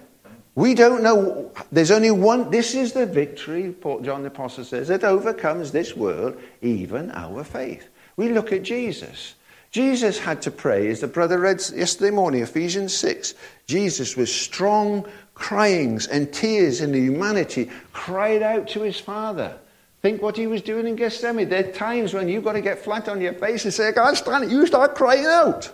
[0.55, 1.51] We don't know.
[1.73, 2.51] There's only one.
[2.51, 7.89] This is the victory, John the Apostle says, that overcomes this world, even our faith.
[8.15, 9.35] We look at Jesus.
[9.71, 13.33] Jesus had to pray, as the brother read yesterday morning, Ephesians 6.
[13.67, 15.05] Jesus was strong
[15.39, 19.58] cryings and tears in the humanity cried out to his Father.
[20.02, 21.49] Think what he was doing in Gethsemane.
[21.49, 23.91] There are times when you've got to get flat on your face and say, I
[23.91, 24.52] can't stand it.
[24.52, 25.71] You start crying out.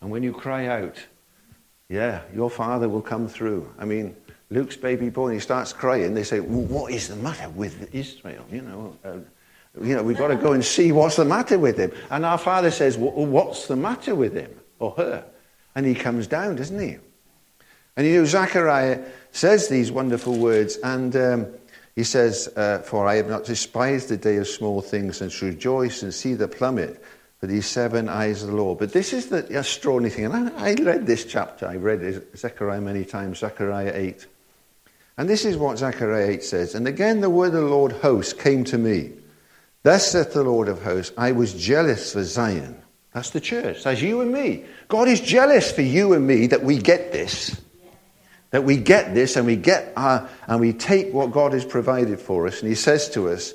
[0.00, 0.96] And when you cry out,
[1.88, 3.72] yeah, your father will come through.
[3.78, 4.16] I mean,
[4.50, 6.12] Luke's baby boy, he starts crying.
[6.12, 8.44] They say, well, What is the matter with Israel?
[8.50, 9.18] You know, uh,
[9.82, 11.92] you know, we've got to go and see what's the matter with him.
[12.10, 15.24] And our father says, What's the matter with him or her?
[15.74, 16.98] And he comes down, doesn't he?
[17.96, 21.14] And you know, Zechariah says these wonderful words, and.
[21.16, 21.46] Um,
[21.96, 25.48] he says, uh, For I have not despised the day of small things, and shall
[25.48, 27.00] rejoice and see the plummet
[27.44, 28.78] for these seven eyes of the Lord.
[28.78, 30.24] But this is the extraordinary thing.
[30.24, 34.26] And I, I read this chapter, I've read Zechariah many times, Zechariah 8.
[35.18, 36.74] And this is what Zechariah 8 says.
[36.74, 39.12] And again the word of the Lord host came to me.
[39.82, 42.80] Thus saith the Lord of hosts, I was jealous for Zion.
[43.12, 43.84] That's the church.
[43.84, 44.64] That's you and me.
[44.88, 47.60] God is jealous for you and me that we get this.
[48.54, 52.20] That we get this and we get our, and we take what God has provided
[52.20, 52.60] for us.
[52.60, 53.52] And he says to us,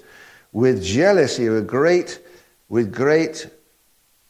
[0.51, 2.19] with jealousy, with great,
[2.67, 3.49] with great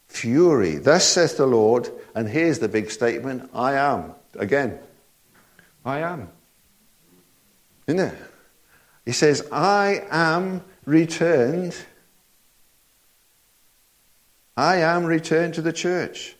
[0.05, 0.75] fury.
[0.75, 4.13] Thus saith the Lord, and here's the big statement I am.
[4.35, 4.77] Again,
[5.83, 6.29] I am.
[7.87, 8.17] Isn't it?
[9.05, 11.75] He says, I am returned.
[14.55, 16.35] I am returned to the church.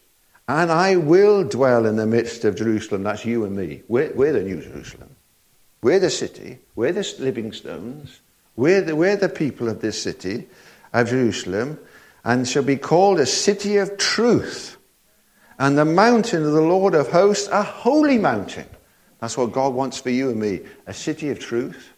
[0.49, 3.03] And I will dwell in the midst of Jerusalem.
[3.03, 3.83] That's you and me.
[3.87, 5.15] We're, we're the New Jerusalem.
[5.83, 6.57] We're the city.
[6.73, 8.19] We're the living stones.
[8.55, 10.47] We're the, we're the people of this city
[10.91, 11.77] of Jerusalem.
[12.23, 14.75] And shall be called a city of truth.
[15.59, 18.65] And the mountain of the Lord of hosts, a holy mountain.
[19.19, 21.93] That's what God wants for you and me a city of truth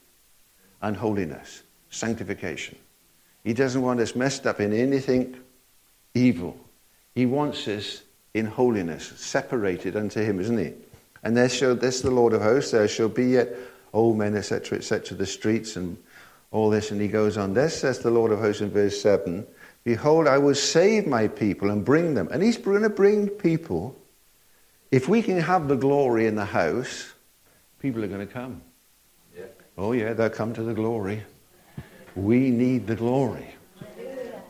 [0.82, 2.78] and holiness, sanctification.
[3.46, 5.38] He doesn't want us messed up in anything
[6.14, 6.60] evil.
[7.16, 8.02] He wants us
[8.34, 10.74] in holiness, separated unto him, isn't he?
[11.24, 13.50] And there shall, this the Lord of hosts, there shall be yet
[13.94, 15.98] old oh, men, etc., etc., the streets and
[16.52, 16.92] all this.
[16.92, 19.46] And he goes on, this says the Lord of hosts in verse 7
[19.84, 22.30] Behold, I will save my people and bring them.
[22.32, 23.96] And he's going to bring people.
[24.92, 27.14] If we can have the glory in the house,
[27.80, 28.62] people are going to come.
[29.36, 29.46] Yeah.
[29.78, 31.24] Oh, yeah, they'll come to the glory.
[32.16, 33.56] We need the glory.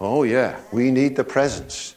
[0.02, 1.96] Oh, yeah, we need the presence.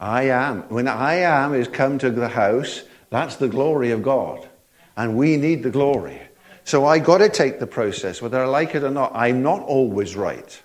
[0.00, 0.62] I am.
[0.68, 4.48] When I am is come to the house, that's the glory of God.
[4.96, 6.20] And we need the glory.
[6.64, 9.12] So I got to take the process, whether I like it or not.
[9.14, 10.62] I'm not always right.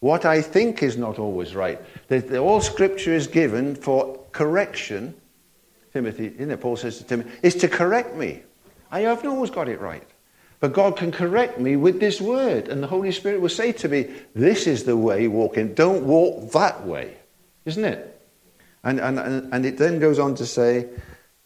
[0.00, 1.80] What I think is not always right.
[2.32, 5.14] All scripture is given for correction.
[5.92, 6.60] Timothy, isn't it?
[6.60, 8.42] Paul says to Timothy, is to correct me.
[8.90, 10.06] I haven't always got it right.
[10.60, 12.68] But God can correct me with this word.
[12.68, 15.74] And the Holy Spirit will say to me, This is the way walking.
[15.74, 17.16] Don't walk that way.
[17.64, 18.11] Isn't it?
[18.84, 19.18] And, and,
[19.52, 20.88] and it then goes on to say,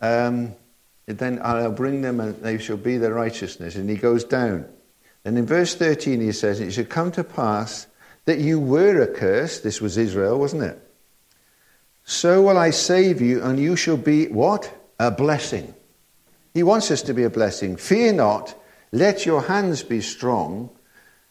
[0.00, 0.54] um,
[1.06, 3.76] then I'll bring them and they shall be their righteousness.
[3.76, 4.66] And he goes down.
[5.24, 7.86] And in verse 13 he says, It should come to pass
[8.24, 9.62] that you were accursed.
[9.62, 10.80] This was Israel, wasn't it?
[12.04, 14.72] So will I save you, and you shall be what?
[15.00, 15.74] A blessing.
[16.54, 17.76] He wants us to be a blessing.
[17.76, 18.54] Fear not,
[18.92, 20.70] let your hands be strong.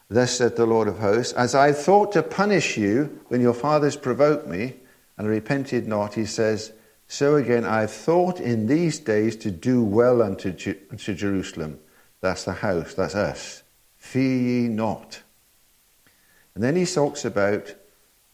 [0.10, 3.96] Thus said the Lord of hosts, as I thought to punish you when your fathers
[3.96, 4.76] provoked me,
[5.18, 6.74] and repented not, he says,
[7.08, 11.80] So again I have thought in these days to do well unto, Ju- unto Jerusalem.
[12.22, 13.64] That's the house, that's us.
[13.98, 15.22] Fear ye not.
[16.54, 17.76] And then he talks about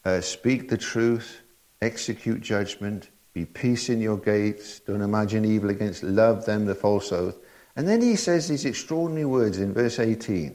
[0.04, 1.40] uh, speak the truth,
[1.80, 7.12] execute judgment, be peace in your gates, don't imagine evil against, love them the false
[7.12, 7.38] oath.
[7.76, 10.54] And then he says these extraordinary words in verse 18.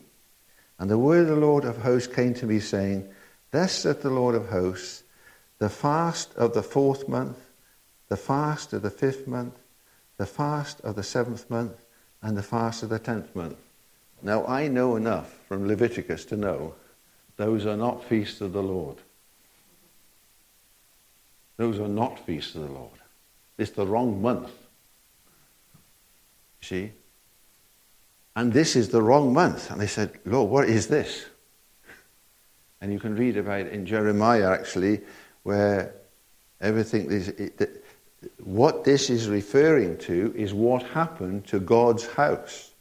[0.80, 3.10] And the word of the Lord of hosts came to me, saying,
[3.52, 5.04] Thus saith the Lord of hosts,
[5.60, 7.38] the fast of the fourth month,
[8.10, 9.58] the fast of the fifth month,
[10.18, 11.82] the fast of the seventh month,
[12.22, 13.58] and the fast of the tenth month.
[14.22, 16.74] Now, I know enough from Leviticus to know
[17.38, 18.98] those are not feasts of the Lord.
[21.58, 22.92] Those are not feasts of the Lord.
[23.58, 24.52] It's the wrong month.
[26.62, 26.92] See?
[28.36, 29.72] And this is the wrong month.
[29.72, 31.26] And they said, Lord, what is this?
[32.82, 35.02] And you can read about it in Jeremiah, actually,
[35.44, 35.94] where
[36.62, 37.30] everything is.
[37.30, 37.84] It,
[38.44, 42.72] what this is referring to is what happened to God's house.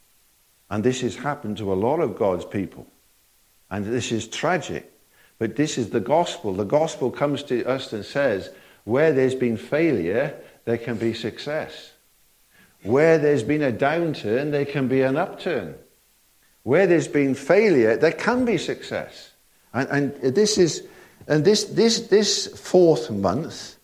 [0.71, 2.87] And this has happened to a lot of God's people.
[3.71, 4.91] And this is tragic.
[5.39, 6.55] But this is the gospel.
[6.55, 8.51] The gospel comes to us and says,
[8.85, 10.35] where there's been failure,
[10.65, 11.93] there can be success.
[12.83, 15.75] Where there's been a downturn, there can be an upturn.
[16.63, 19.33] Where there's been failure, there can be success.
[19.75, 20.87] And, and this is,
[21.27, 23.77] and this, this, this fourth month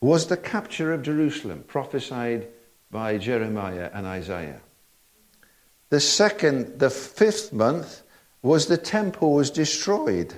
[0.00, 2.48] was the capture of Jerusalem, prophesied
[2.90, 4.60] by Jeremiah and Isaiah.
[5.88, 8.02] The second, the fifth month
[8.42, 10.34] was the temple was destroyed.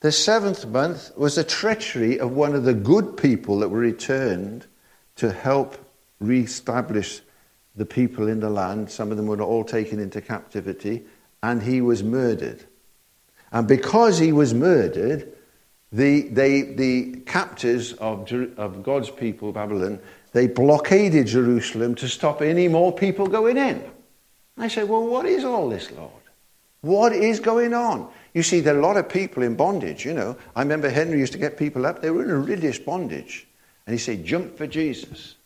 [0.00, 4.66] The seventh month was the treachery of one of the good people that were returned
[5.16, 5.78] to help
[6.20, 7.20] re-establish
[7.74, 8.90] the people in the land.
[8.90, 11.04] Some of them were all taken into captivity,
[11.42, 12.64] and he was murdered.
[13.52, 15.32] And because he was murdered,
[15.96, 19.98] the, they, the captors of, of God's people, Babylon,
[20.32, 23.82] they blockaded Jerusalem to stop any more people going in.
[24.58, 26.12] I say, well, what is all this, Lord?
[26.82, 28.10] What is going on?
[28.34, 30.36] You see, there are a lot of people in bondage, you know.
[30.54, 33.46] I remember Henry used to get people up, they were in a religious bondage.
[33.86, 35.36] And he'd say, jump for Jesus.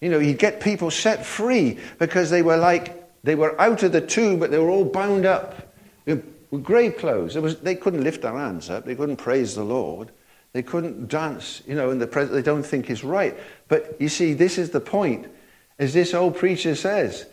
[0.00, 3.92] You know, he'd get people set free because they were like, they were out of
[3.92, 5.72] the tomb, but they were all bound up
[6.50, 7.36] with grave clothes.
[7.36, 10.10] Was, they couldn't lift their hands up, they couldn't praise the Lord,
[10.52, 13.38] they couldn't dance, you know, in the presence, they don't think is right.
[13.68, 15.28] But you see, this is the point.
[15.78, 17.26] As this old preacher says,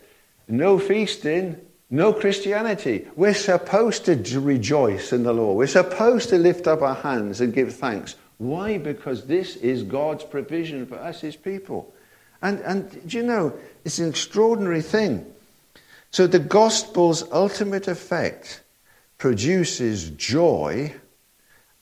[0.48, 1.58] no feasting,
[1.90, 3.06] no Christianity.
[3.16, 5.56] We're supposed to rejoice in the Lord.
[5.56, 8.16] We're supposed to lift up our hands and give thanks.
[8.38, 8.78] Why?
[8.78, 11.94] Because this is God's provision for us, His people.
[12.42, 13.54] And, and do you know,
[13.84, 15.24] it's an extraordinary thing.
[16.10, 18.60] So the gospel's ultimate effect
[19.24, 20.92] produces joy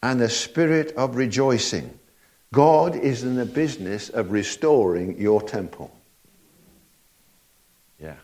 [0.01, 1.99] and a spirit of rejoicing.
[2.53, 5.93] God is in the business of restoring your temple.
[8.01, 8.14] Yeah.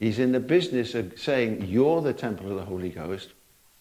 [0.00, 3.28] He's in the business of saying, You're the temple of the Holy Ghost,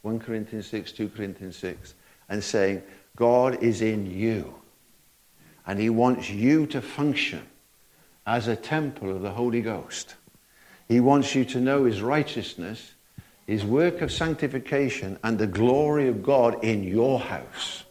[0.03, 1.95] 1 Corinthians 6, 2 Corinthians 6,
[2.29, 2.83] and saying,
[3.15, 4.53] God is in you.
[5.65, 7.41] And he wants you to function
[8.27, 10.13] as a temple of the Holy Ghost.
[10.87, 12.92] He wants you to know his righteousness,
[13.47, 17.83] his work of sanctification, and the glory of God in your house.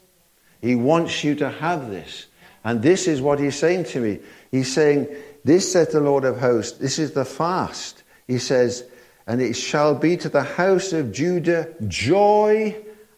[0.61, 2.27] He wants you to have this.
[2.65, 4.21] And this is what he's saying to me.
[4.51, 5.09] He's saying,
[5.45, 8.03] This saith the Lord of hosts, this is the fast.
[8.29, 8.85] He says,
[9.27, 12.77] And it shall be to the house of Judah joy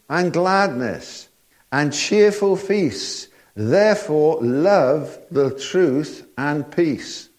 [0.09, 1.29] and gladness
[1.71, 7.29] and cheerful feasts Therefore, love the truth and peace.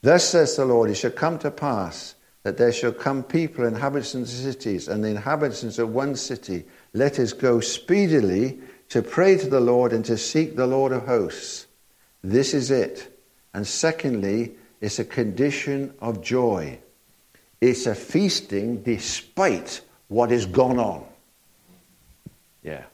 [0.00, 2.14] Thus says the Lord, it shall come to pass
[2.46, 6.64] that there shall come people, inhabitants of cities, and the inhabitants of one city.
[6.92, 11.06] Let us go speedily to pray to the Lord and to seek the Lord of
[11.06, 11.66] hosts.
[12.22, 13.20] This is it.
[13.52, 16.78] And secondly, it's a condition of joy.
[17.60, 21.04] It's a feasting despite what has gone on.
[22.62, 22.84] Yeah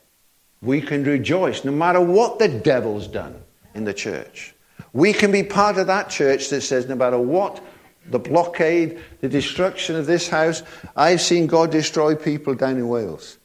[0.63, 3.43] we can rejoice no matter what the devil's done
[3.75, 4.55] in the church.
[4.93, 7.61] We can be part of that church that says no matter what
[8.07, 10.63] the blockade, the destruction of this house,
[10.97, 13.39] I've seen God destroy people down in Wales.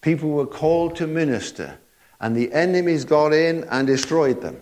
[0.00, 1.78] People were called to minister,
[2.20, 4.60] and the enemies got in and destroyed them.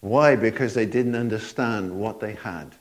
[0.00, 0.34] Why?
[0.34, 2.74] Because they didn't understand what they had.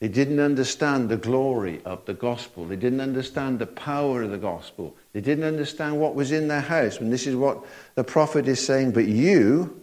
[0.00, 2.64] They didn't understand the glory of the gospel.
[2.64, 4.96] They didn't understand the power of the gospel.
[5.12, 6.98] They didn't understand what was in their house.
[6.98, 7.64] And this is what
[7.96, 8.92] the prophet is saying.
[8.92, 9.82] But you,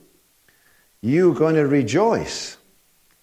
[1.02, 2.56] you're going to rejoice.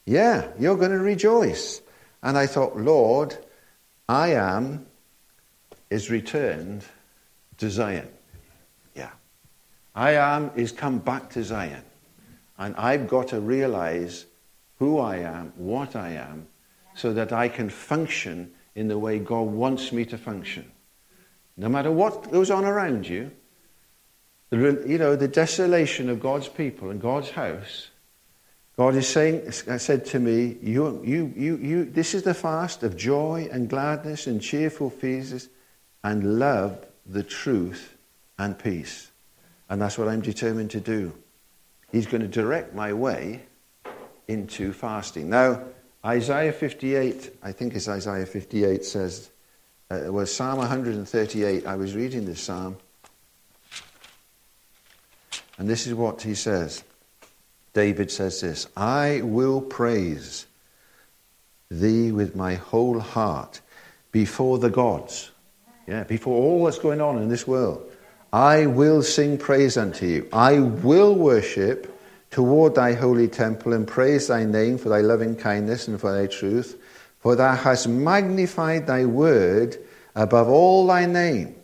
[0.05, 1.81] Yeah, you're going to rejoice.
[2.23, 3.37] And I thought, Lord,
[4.09, 4.87] I am
[5.91, 6.85] is returned
[7.59, 8.09] to Zion.
[8.95, 9.11] Yeah.
[9.95, 11.83] I am is come back to Zion.
[12.59, 14.27] And I've got to realize
[14.79, 16.49] who I am, what I am,
[16.95, 20.71] so that I can function in the way God wants me to function.
[21.57, 23.31] No matter what goes on around you,
[24.51, 27.89] the, you know, the desolation of God's people and God's house,
[28.77, 32.97] God is saying, said to me, you, you, you, you, this is the fast of
[32.97, 35.49] joy and gladness and cheerful feasts
[36.03, 37.97] and love, the truth
[38.39, 39.11] and peace.
[39.69, 41.13] And that's what I'm determined to do.
[41.91, 43.43] He's going to direct my way
[44.27, 45.29] into fasting.
[45.29, 45.63] Now,
[46.05, 49.31] Isaiah 58, I think it's Isaiah 58, says,
[49.91, 51.67] uh, it was Psalm 138.
[51.67, 52.79] I was reading this psalm.
[55.59, 56.83] And this is what he says.
[57.75, 60.47] David says this I will praise
[61.71, 63.61] thee with my whole heart
[64.11, 65.31] before the gods.
[65.87, 67.91] Yeah, before all that's going on in this world.
[68.33, 70.29] I will sing praise unto you.
[70.33, 71.89] I will worship
[72.31, 76.27] toward thy holy temple and praise thy name for thy loving kindness and for thy
[76.27, 76.81] truth.
[77.19, 79.77] For thou hast magnified thy word
[80.15, 81.57] above all thy name.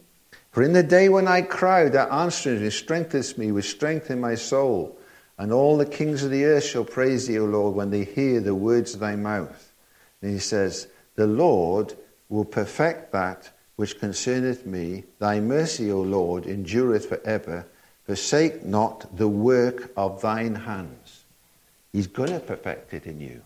[0.53, 4.21] For in the day when I cried, thou answeredst and strengthenest me with strength in
[4.21, 4.99] my soul.
[5.39, 8.41] And all the kings of the earth shall praise thee, O Lord, when they hear
[8.41, 9.73] the words of thy mouth.
[10.21, 11.95] And he says, The Lord
[12.29, 15.05] will perfect that which concerneth me.
[15.21, 17.67] Thy mercy, O Lord, endureth for ever.
[18.05, 21.25] Forsake not the work of thine hands.
[21.93, 23.43] He's going to perfect it in you.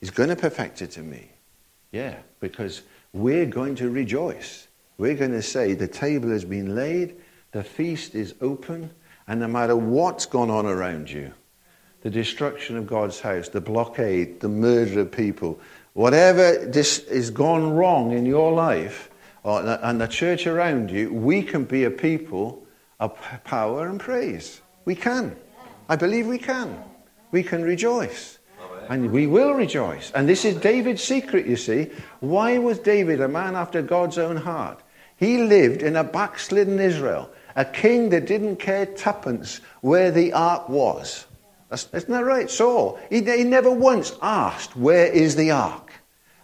[0.00, 1.30] He's going to perfect it in me.
[1.92, 4.66] Yeah, because we're going to rejoice.
[4.98, 7.16] We're going to say, The table has been laid,
[7.52, 8.90] the feast is open,
[9.26, 11.32] and no matter what's gone on around you,
[12.02, 15.58] the destruction of God's house, the blockade, the murder of people,
[15.94, 19.10] whatever this is gone wrong in your life
[19.44, 22.66] uh, or, and the church around you, we can be a people
[23.00, 24.60] of power and praise.
[24.84, 25.36] We can.
[25.88, 26.82] I believe we can.
[27.30, 28.38] We can rejoice.
[28.90, 30.12] And we will rejoice.
[30.14, 31.90] And this is David's secret, you see.
[32.20, 34.82] Why was David a man after God's own heart?
[35.16, 40.68] He lived in a backslidden Israel, a king that didn't care tuppence where the ark
[40.68, 41.26] was.
[41.70, 42.50] Isn't that right?
[42.50, 45.92] Saul, he, he never once asked, Where is the ark?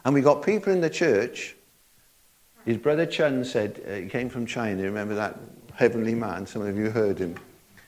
[0.04, 1.56] And we got people in the church.
[2.64, 5.38] His brother Chun said, uh, he came from China, remember that
[5.74, 6.46] heavenly man?
[6.46, 7.36] Some of you heard him.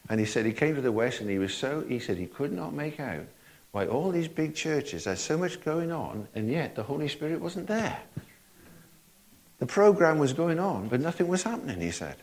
[0.08, 2.26] And he said he came to the West and he was so, he said he
[2.26, 3.24] could not make out
[3.72, 7.40] why all these big churches, there's so much going on, and yet the Holy Spirit
[7.40, 7.98] wasn't there.
[9.58, 12.16] The program was going on, but nothing was happening, he said.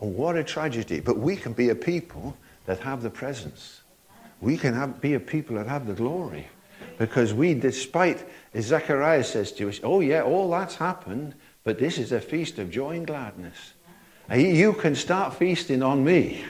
[0.00, 1.00] And what a tragedy.
[1.00, 2.36] But we can be a people
[2.66, 3.82] that have the presence.
[4.40, 6.48] We can have, be a people that have the glory.
[6.98, 11.34] Because we, despite, as Zechariah says to us, oh yeah, all that's happened,
[11.64, 13.72] but this is a feast of joy and gladness.
[14.32, 16.44] You can start feasting on me,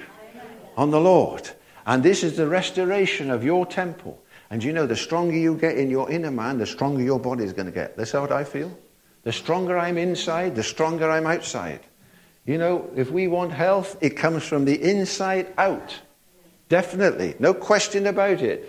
[0.76, 1.48] on the Lord.
[1.86, 4.22] And this is the restoration of your temple.
[4.50, 7.44] And you know, the stronger you get in your inner man, the stronger your body
[7.44, 7.96] is going to get.
[7.96, 8.76] That's how I feel.
[9.22, 11.80] The stronger I'm inside, the stronger I'm outside.
[12.46, 15.98] You know, if we want health, it comes from the inside out.
[16.68, 17.34] Definitely.
[17.38, 18.68] No question about it.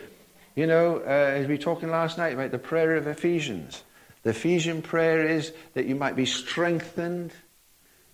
[0.56, 3.84] You know, uh, as we were talking last night about the prayer of Ephesians,
[4.24, 7.34] the Ephesian prayer is that you might be strengthened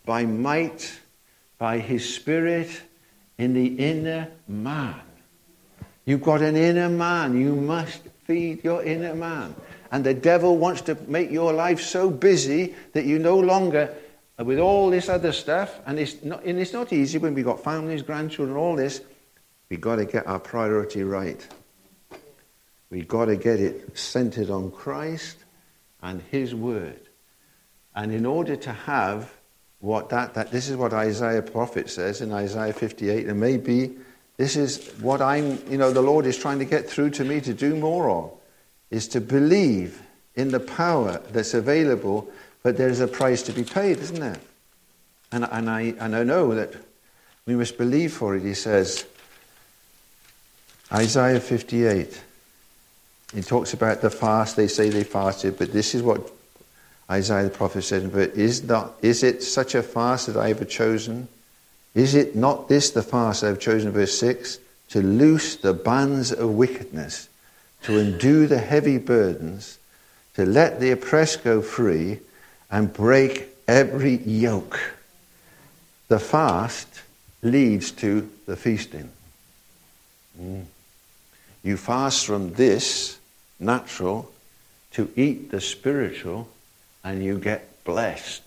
[0.05, 0.99] by might,
[1.57, 2.81] by his spirit
[3.37, 4.99] in the inner man.
[6.05, 7.39] You've got an inner man.
[7.39, 9.55] You must feed your inner man.
[9.91, 13.93] And the devil wants to make your life so busy that you no longer,
[14.45, 17.63] with all this other stuff, and it's not, and it's not easy when we've got
[17.63, 19.01] families, grandchildren, all this,
[19.69, 21.45] we've got to get our priority right.
[22.89, 25.37] We've got to get it centered on Christ
[26.01, 26.99] and His Word.
[27.95, 29.33] And in order to have
[29.79, 33.95] what that, that this is what Isaiah prophet says in Isaiah 58, and maybe
[34.37, 37.41] this is what I'm, you know, the Lord is trying to get through to me
[37.41, 38.31] to do more of,
[38.89, 40.01] is to believe
[40.35, 42.29] in the power that's available,
[42.63, 44.39] but there's a price to be paid, isn't there?
[45.31, 46.73] And, and, I, and I know that
[47.45, 49.05] we must believe for it, he says.
[50.91, 52.21] Isaiah 58.
[53.33, 54.55] He talks about the fast.
[54.55, 56.31] They say they fasted, but this is what
[57.09, 60.69] Isaiah the prophet said, but is, not, is it such a fast that I have
[60.69, 61.27] chosen?
[61.93, 64.59] Is it not this the fast I have chosen, verse 6?
[64.89, 67.27] To loose the bands of wickedness,
[67.83, 69.77] to undo the heavy burdens,
[70.35, 72.19] to let the oppressed go free,
[72.71, 74.79] and break every yoke.
[76.07, 76.87] The fast
[77.41, 79.09] leads to the feasting.
[80.41, 80.65] Mm.
[81.63, 83.19] You fast from this
[83.59, 84.31] natural
[84.91, 86.47] to eat the spiritual
[87.03, 88.43] and you get blessed.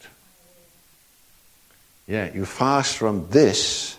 [2.06, 3.96] Yeah, you fast from this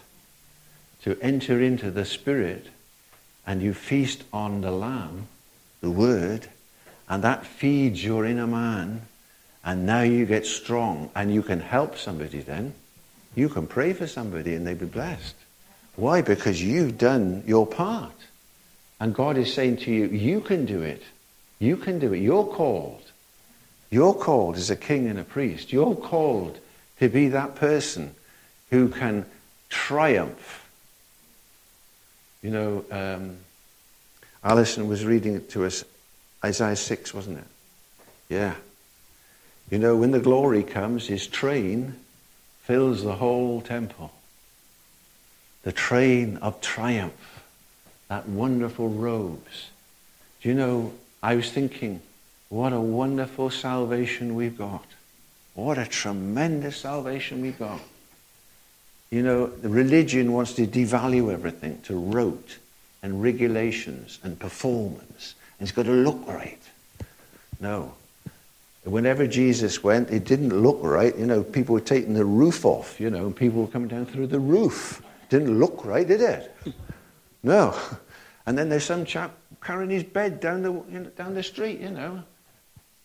[1.04, 2.66] to enter into the Spirit,
[3.46, 5.28] and you feast on the Lamb,
[5.82, 6.48] the Word,
[7.08, 9.04] and that feeds your inner man,
[9.66, 12.76] and now you get strong, and you can help somebody then.
[13.34, 15.36] You can pray for somebody and they'll be blessed.
[15.96, 16.22] Why?
[16.22, 18.14] Because you've done your part.
[19.00, 21.02] And God is saying to you, you can do it.
[21.60, 22.20] You can do it.
[22.20, 23.04] You're called.
[23.90, 25.74] You're called as a king and a priest.
[25.74, 26.60] You're called
[27.00, 28.16] to be that person
[28.70, 29.26] who can
[29.70, 30.70] triumph.
[32.42, 33.38] You know, um,
[34.44, 35.84] Alison was reading it to us
[36.44, 37.48] Isaiah 6, wasn't it?
[38.30, 38.56] Yeah.
[39.70, 41.96] You know, when the glory comes, his train
[42.64, 44.12] fills the whole temple.
[45.64, 47.44] The train of triumph,
[48.08, 49.70] that wonderful robes.
[50.42, 50.94] Do you know,
[51.24, 52.02] I was thinking,
[52.50, 54.86] what a wonderful salvation we've got.
[55.56, 57.82] What a tremendous salvation we've got.
[59.10, 62.58] You know, religion wants to devalue everything to rote
[63.02, 65.36] and regulations and performance.
[65.60, 66.62] And it's got to look right.
[67.60, 67.94] No.
[68.86, 71.18] Whenever Jesus went, it didn't look right.
[71.18, 74.06] You know, people were taking the roof off, you know, and people were coming down
[74.06, 75.02] through the roof.
[75.30, 76.56] Didn't look right, did it?
[77.44, 77.78] No.
[78.48, 81.80] And then there's some chap carrying his bed down the, you know, down the street,
[81.80, 82.22] you know.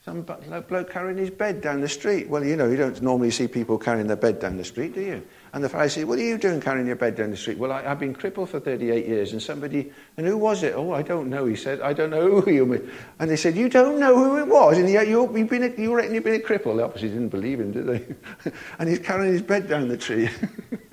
[0.05, 2.29] Some bloke carrying his bed down the street.
[2.29, 5.01] Well, you know, you don't normally see people carrying their bed down the street, do
[5.01, 5.27] you?
[5.53, 7.59] And the Pharisee said, What are you doing carrying your bed down the street?
[7.59, 9.33] Well, I, have been crippled for 38 years.
[9.33, 10.75] And somebody, and who was it?
[10.77, 11.47] Oh, I don't know.
[11.47, 12.83] He said, I don't know who you were.
[13.19, 14.79] And they said, You don't know who it was?
[14.79, 16.77] And yet you, have been a, you reckon you've been a cripple?
[16.77, 18.53] They obviously didn't believe him, did they?
[18.79, 20.31] and he's carrying his bed down the tree.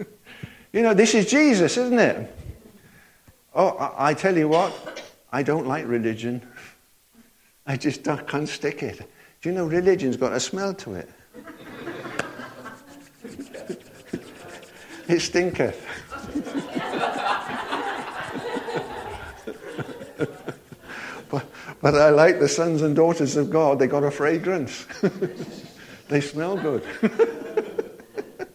[0.74, 2.36] you know, this is Jesus, isn't it?
[3.54, 6.42] Oh, I, I tell you what, I don't like religion.
[7.68, 8.98] I just can't stick it.
[9.42, 11.10] Do you know religion's got a smell to it?
[15.08, 15.86] It stinketh.
[21.30, 21.46] but,
[21.82, 23.80] but I like the sons and daughters of God.
[23.80, 24.86] They got a fragrance.
[26.10, 26.84] they smell good.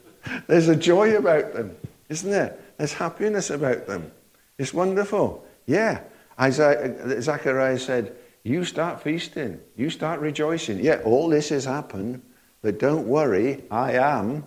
[0.46, 1.74] There's a joy about them,
[2.10, 2.58] isn't there?
[2.76, 4.12] There's happiness about them.
[4.58, 5.46] It's wonderful.
[5.66, 6.02] Yeah.
[6.38, 10.80] Isaiah, uh, Zechariah said, You start feasting, you start rejoicing.
[10.80, 12.20] Yeah, all this has happened,
[12.60, 14.44] but don't worry, I am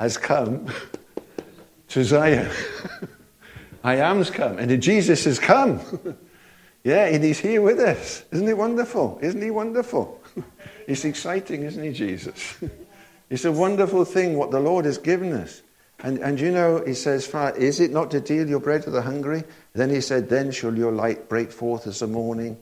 [0.00, 0.66] has come
[1.88, 2.50] to Zion.
[3.84, 4.58] I am's come.
[4.58, 5.80] And Jesus has come.
[6.84, 8.24] yeah, and he's here with us.
[8.32, 9.18] Isn't it wonderful?
[9.20, 10.18] Isn't he wonderful?
[10.86, 12.56] it's exciting, isn't he, Jesus?
[13.30, 15.60] it's a wonderful thing what the Lord has given us.
[16.02, 19.02] And, and you know, he says, Is it not to deal your bread to the
[19.02, 19.44] hungry?
[19.74, 22.56] Then he said, Then shall your light break forth as the morning,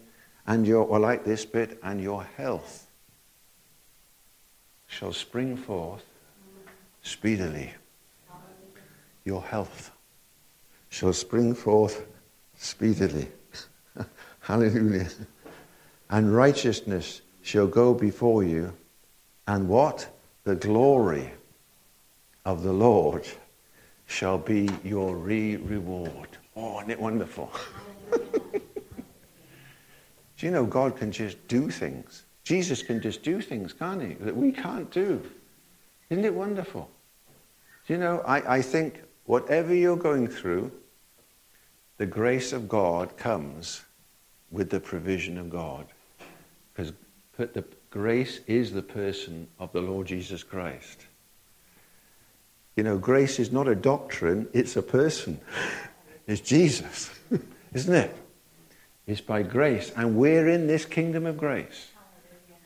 [0.44, 2.88] and your, or like this bit, and your health
[4.88, 6.07] shall spring forth
[7.02, 7.72] speedily.
[9.24, 9.90] Your health
[10.88, 12.06] shall spring forth
[12.56, 13.28] speedily.
[14.40, 15.08] Hallelujah.
[16.10, 18.72] And righteousness shall go before you.
[19.46, 20.08] And what?
[20.44, 21.30] The glory
[22.44, 23.26] of the Lord
[24.06, 26.28] shall be your re reward.
[26.56, 27.52] Oh, isn't it wonderful?
[28.10, 28.60] do
[30.38, 32.24] you know God can just do things?
[32.42, 34.14] Jesus can just do things, can't he?
[34.14, 35.22] That we can't do.
[36.10, 36.90] Isn't it wonderful?
[37.86, 40.72] Do you know, I, I think whatever you're going through,
[41.98, 43.82] the grace of God comes
[44.50, 45.86] with the provision of God.
[46.72, 46.92] Because
[47.36, 51.06] the grace is the person of the Lord Jesus Christ.
[52.76, 55.40] You know, grace is not a doctrine, it's a person.
[56.26, 57.10] It's Jesus,
[57.72, 58.16] isn't it?
[59.06, 59.90] It's by grace.
[59.96, 61.90] And we're in this kingdom of grace.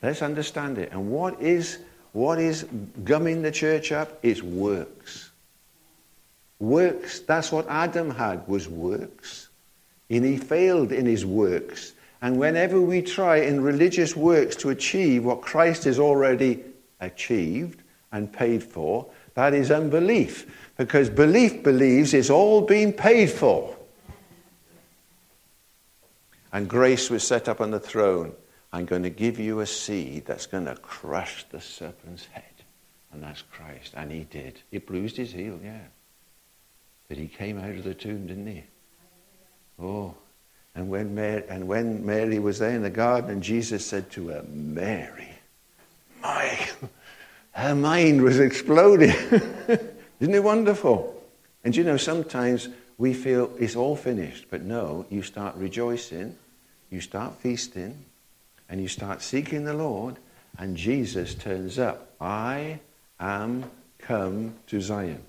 [0.02, 0.90] Let's understand it.
[0.92, 1.78] And what is
[2.12, 2.66] what is
[3.04, 4.18] gumming the church up?
[4.22, 5.30] is works.
[6.58, 9.48] Works, that's what Adam had, was works.
[10.08, 11.92] And he failed in his works.
[12.20, 16.62] And whenever we try in religious works to achieve what Christ has already
[17.00, 17.82] achieved
[18.12, 20.70] and paid for, that is unbelief.
[20.76, 23.76] Because belief believes it's all been paid for.
[26.52, 28.34] And grace was set up on the throne.
[28.72, 32.44] I'm going to give you a seed that's going to crush the serpent's head.
[33.12, 33.92] And that's Christ.
[33.94, 34.60] And he did.
[34.70, 35.82] He bruised his heel, yeah.
[37.08, 38.64] But he came out of the tomb, didn't he?
[39.78, 40.14] Oh.
[40.74, 44.28] And when Mary, and when Mary was there in the garden, and Jesus said to
[44.28, 45.28] her, Mary,
[46.22, 46.68] my,
[47.52, 49.10] her mind was exploding.
[50.20, 51.22] Isn't it wonderful?
[51.64, 56.36] And you know, sometimes we feel it's all finished, but no, you start rejoicing,
[56.90, 58.02] you start feasting,
[58.72, 60.16] and you start seeking the Lord,
[60.56, 62.14] and Jesus turns up.
[62.18, 62.80] I
[63.20, 65.22] am come to Zion.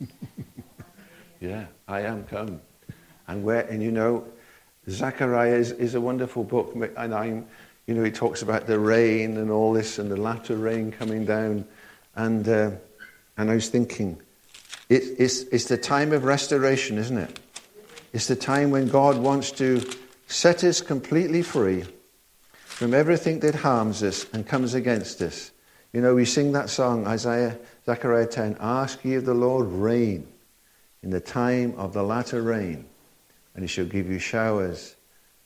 [1.42, 2.62] yeah, I am come.
[3.28, 4.24] And where, and you know,
[4.88, 7.46] Zechariah is, is a wonderful book, and I'm,
[7.86, 11.26] you know, he talks about the rain and all this, and the latter rain coming
[11.26, 11.66] down,
[12.14, 12.70] and uh,
[13.36, 14.18] and I was thinking,
[14.88, 17.40] it, it's it's the time of restoration, isn't it?
[18.14, 19.82] It's the time when God wants to
[20.28, 21.84] set us completely free
[22.80, 25.50] from everything that harms us and comes against us.
[25.92, 30.26] You know, we sing that song, Isaiah, Zechariah 10, Ask ye of the Lord rain
[31.02, 32.86] in the time of the latter rain,
[33.54, 34.96] and he shall give you showers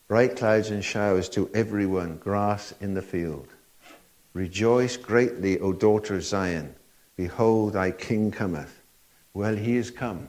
[0.06, 3.48] bright clouds and showers to everyone, grass in the field.
[4.32, 6.72] Rejoice greatly, O daughter of Zion.
[7.16, 8.80] Behold, thy king cometh.
[9.32, 10.28] Well, he is come.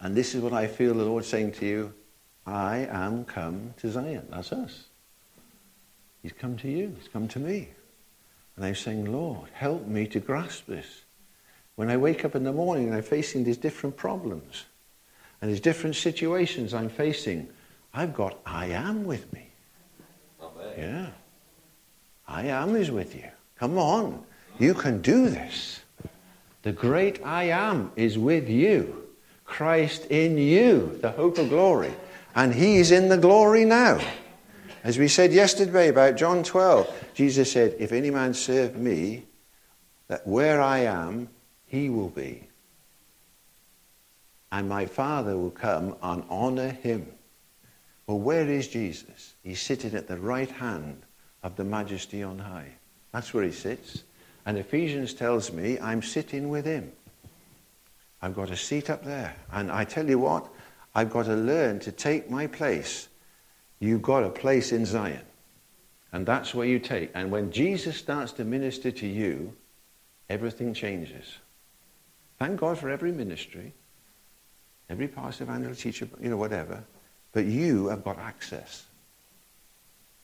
[0.00, 1.94] And this is what I feel the Lord saying to you
[2.46, 4.26] I am come to Zion.
[4.28, 4.87] That's us.
[6.22, 7.68] He's come to you, he's come to me.
[8.56, 11.02] And I'm saying, Lord, help me to grasp this.
[11.76, 14.64] When I wake up in the morning and I'm facing these different problems
[15.40, 17.48] and these different situations I'm facing,
[17.94, 19.48] I've got I am with me.
[20.76, 21.10] Yeah.
[22.26, 23.28] I am is with you.
[23.56, 24.24] Come on.
[24.58, 25.80] You can do this.
[26.62, 29.04] The great I am is with you.
[29.44, 31.92] Christ in you, the hope of glory.
[32.34, 34.00] And he's in the glory now.
[34.84, 39.24] As we said yesterday about John 12, Jesus said, If any man serve me,
[40.06, 41.28] that where I am,
[41.66, 42.44] he will be.
[44.52, 47.06] And my Father will come and honor him.
[48.06, 49.34] Well, where is Jesus?
[49.42, 51.02] He's sitting at the right hand
[51.42, 52.72] of the majesty on high.
[53.12, 54.04] That's where he sits.
[54.46, 56.90] And Ephesians tells me I'm sitting with him.
[58.22, 59.34] I've got a seat up there.
[59.52, 60.48] And I tell you what,
[60.94, 63.08] I've got to learn to take my place.
[63.80, 65.22] You've got a place in Zion.
[66.12, 67.10] And that's where you take.
[67.14, 69.54] And when Jesus starts to minister to you,
[70.28, 71.38] everything changes.
[72.38, 73.74] Thank God for every ministry,
[74.88, 76.82] every pastor, evangelist, teacher, you know, whatever.
[77.32, 78.84] But you have got access.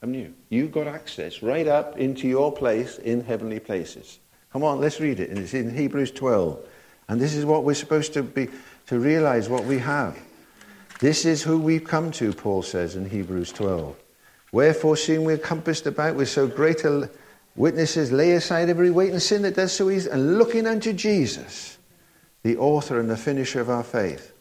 [0.00, 0.34] Haven't you?
[0.48, 4.20] You've got access right up into your place in heavenly places.
[4.52, 5.30] Come on, let's read it.
[5.30, 6.61] And it's in Hebrews 12.
[7.09, 8.48] And this is what we're supposed to be,
[8.86, 10.18] to realize what we have.
[11.05, 13.94] This is who we've come to, Paul says in Hebrews 12.
[14.52, 17.11] Wherefore, seeing we're compassed about with so great a
[17.57, 21.76] witnesses, lay aside every weight and sin that does so easily, and looking unto Jesus,
[22.42, 24.32] the author and the finisher of our faith,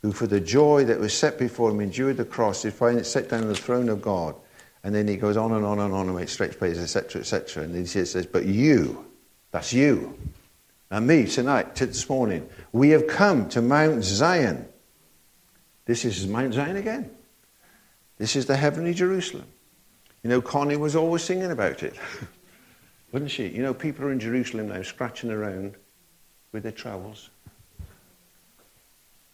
[0.00, 3.04] who for the joy that was set before him endured the cross, did find it
[3.04, 4.34] set down on the throne of God.
[4.84, 7.62] And then he goes on and on and on and makes stretch praise, etc., etc.
[7.62, 9.04] And then he says, But you,
[9.50, 10.18] that's you,
[10.90, 14.66] and me tonight, this morning, we have come to Mount Zion.
[15.84, 17.10] This is Mount Zion again.
[18.18, 19.46] This is the heavenly Jerusalem.
[20.22, 21.94] You know, Connie was always singing about it,
[23.12, 23.48] wasn't she?
[23.48, 25.74] You know, people are in Jerusalem now scratching around
[26.52, 27.28] with their trowels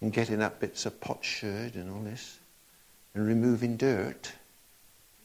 [0.00, 2.40] and getting up bits of potsherd and all this
[3.14, 4.32] and removing dirt.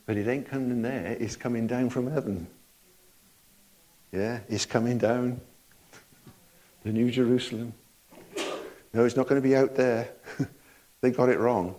[0.06, 2.46] But it ain't coming there, it's coming down from heaven.
[4.12, 5.42] Yeah, it's coming down.
[6.84, 7.74] The New Jerusalem.
[8.94, 10.10] No, it's not going to be out there.
[11.06, 11.76] they got it wrong.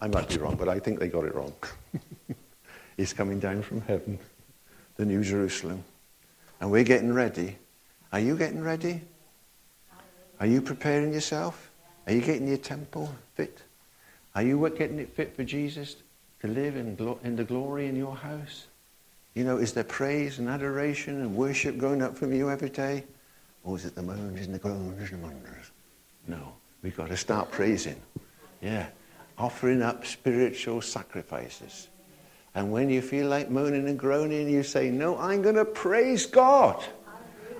[0.00, 1.52] I might be wrong, but I think they got it wrong.
[2.96, 4.18] He's coming down from heaven,
[4.96, 5.84] the New Jerusalem.
[6.60, 7.58] And we're getting ready.
[8.10, 9.02] Are you getting ready?
[10.40, 11.70] Are you preparing yourself?
[12.06, 13.58] Are you getting your temple fit?
[14.34, 15.96] Are you getting it fit for Jesus
[16.40, 18.66] to live in, glo- in the glory in your house?
[19.34, 23.04] You know, is there praise and adoration and worship going up from you every day?
[23.62, 25.70] Or is it the moans and the groans and the wonders?
[26.26, 28.00] No, we've got to start praising.
[28.64, 28.86] Yeah,
[29.36, 31.88] offering up spiritual sacrifices.
[32.54, 36.24] And when you feel like moaning and groaning, you say, No, I'm going to praise
[36.24, 36.82] God.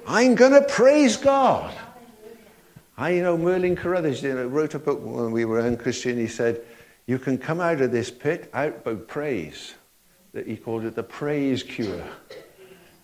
[0.06, 1.74] I'm going to praise God.
[2.96, 6.16] I, know, Merlin Carothers you know, wrote a book when we were in Christian.
[6.16, 6.62] He said,
[7.06, 9.74] You can come out of this pit out by praise.
[10.46, 12.02] He called it the praise cure.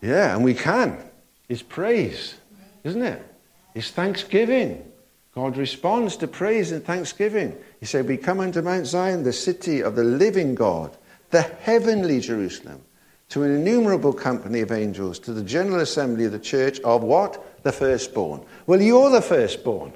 [0.01, 0.97] Yeah, and we can.
[1.51, 2.37] It's praise,
[2.83, 3.23] isn't it?
[3.75, 4.91] It's thanksgiving.
[5.35, 7.57] God responds to praise and thanksgiving.
[7.79, 10.97] He said, We come unto Mount Zion, the city of the living God,
[11.31, 12.83] the heavenly Jerusalem,
[13.29, 17.63] to an innumerable company of angels, to the general assembly of the church of what?
[17.63, 18.45] The firstborn.
[18.67, 19.93] Well, you're the firstborn.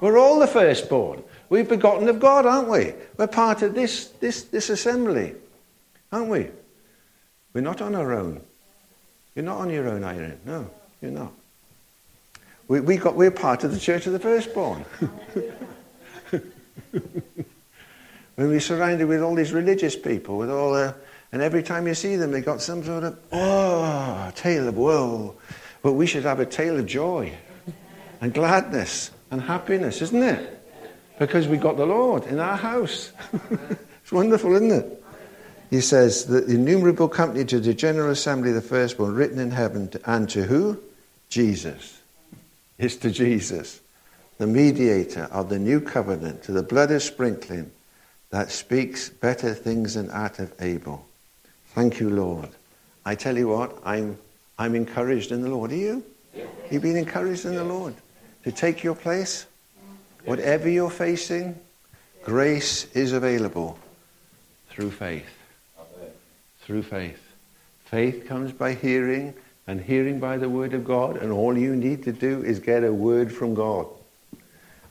[0.00, 1.22] We're all the firstborn.
[1.50, 2.94] We've begotten of God, aren't we?
[3.18, 5.34] We're part of this, this, this assembly,
[6.10, 6.48] aren't we?
[7.52, 8.40] We're not on our own.
[9.34, 10.40] You're not on your own, Irene.
[10.46, 10.70] No,
[11.02, 11.32] you're not.
[12.70, 14.84] We, we got, we're part of the church of the firstborn.
[16.30, 16.52] when
[18.36, 20.94] we're surrounded with all these religious people, with all the,
[21.32, 25.34] and every time you see them, they got some sort of, oh, tale of woe.
[25.82, 27.36] But we should have a tale of joy
[28.20, 30.62] and gladness and happiness, isn't it?
[31.18, 33.10] Because we got the Lord in our house.
[33.50, 35.04] it's wonderful, isn't it?
[35.70, 39.90] He says, the innumerable company to the general assembly of the firstborn, written in heaven,
[40.06, 40.80] and to who?
[41.28, 41.99] Jesus.
[42.80, 43.80] It's to Jesus
[44.38, 47.70] the mediator of the new covenant, to the blood of sprinkling
[48.30, 51.04] that speaks better things than that of Abel.
[51.74, 52.48] Thank you, Lord.
[53.04, 54.16] I tell you what, I'm,
[54.58, 55.72] I'm encouraged in the Lord.
[55.72, 56.02] Are you?
[56.70, 57.94] You've been encouraged in the Lord
[58.44, 59.44] to take your place?
[60.24, 61.58] Whatever you're facing,
[62.24, 63.78] grace is available
[64.70, 65.28] through faith.
[66.62, 67.20] Through faith.
[67.84, 69.34] Faith comes by hearing,
[69.66, 72.84] and hearing by the word of God, and all you need to do is get
[72.84, 73.86] a word from God.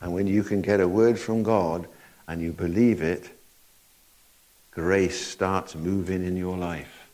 [0.00, 1.86] And when you can get a word from God
[2.26, 3.28] and you believe it,
[4.70, 7.08] grace starts moving in your life.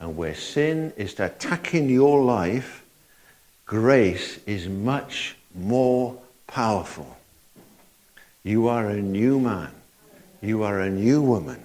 [0.00, 2.84] And where sin is attacking your life,
[3.66, 7.16] grace is much more powerful.
[8.42, 9.70] You are a new man.
[10.40, 11.62] You are a new woman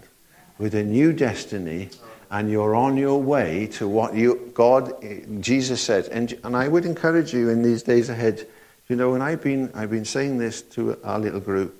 [0.60, 1.90] with a new destiny,
[2.30, 4.94] and you're on your way to what you, God,
[5.42, 6.08] Jesus said.
[6.10, 8.46] And, and I would encourage you in these days ahead,
[8.90, 11.76] you know, and I've been, I've been saying this to our little group,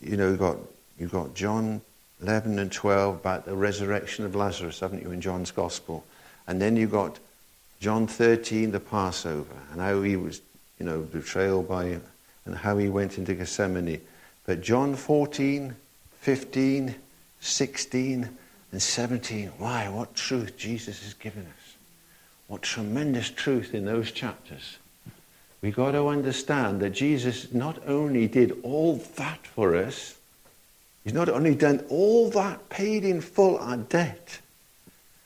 [0.00, 0.58] you know, you've got,
[0.98, 1.80] you've got John
[2.22, 6.04] 11 and 12 about the resurrection of Lazarus, haven't you, in John's Gospel?
[6.46, 7.18] And then you've got
[7.80, 10.40] John 13, the Passover, and how he was,
[10.78, 11.98] you know, betrayed by,
[12.44, 14.00] and how he went into Gethsemane.
[14.46, 15.74] But John 14,
[16.20, 16.94] 15,
[17.40, 18.28] 16,
[18.74, 19.88] and 17, why?
[19.88, 21.76] What truth Jesus has given us.
[22.48, 24.78] What tremendous truth in those chapters.
[25.62, 30.16] We've got to understand that Jesus not only did all that for us,
[31.04, 34.40] He's not only done all that, paid in full our debt,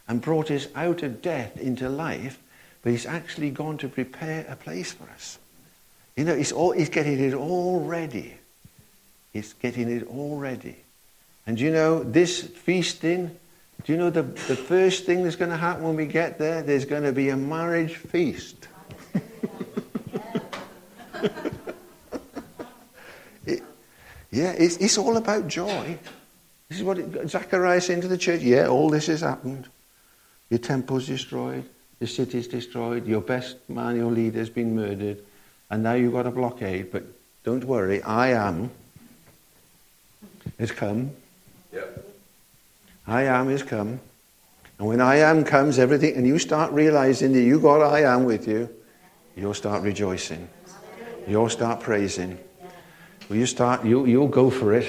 [0.07, 2.39] and brought us out of death into life,
[2.83, 5.39] but he's actually gone to prepare a place for us.
[6.17, 8.35] You know, he's, all, he's getting it all ready.
[9.33, 10.77] He's getting it all ready.
[11.49, 13.35] And you know, this feasting,
[13.85, 16.63] do you know the, the first thing that's going to happen when we get there?
[16.63, 18.69] There's going to be a marriage feast.
[24.31, 25.99] Yeah, it's, it's all about joy.
[26.69, 28.43] This is what it, Zechariah saying to the church.
[28.43, 29.67] Yeah, all this has happened.
[30.51, 31.65] Your temple's destroyed.
[31.99, 33.07] The city's destroyed.
[33.07, 35.25] Your best man, your leader, has been murdered.
[35.71, 36.93] And now you've got a blockade.
[36.93, 37.05] But
[37.43, 38.71] don't worry, I am
[40.59, 41.13] It's come.
[41.73, 42.05] Yep.
[43.07, 44.01] I am has come.
[44.79, 48.25] And when I am comes, everything, and you start realizing that you got I am
[48.25, 48.69] with you,
[49.37, 50.49] you'll start rejoicing.
[51.27, 52.39] You'll start praising.
[53.29, 53.85] Will you start?
[53.85, 54.89] You, you'll go for it.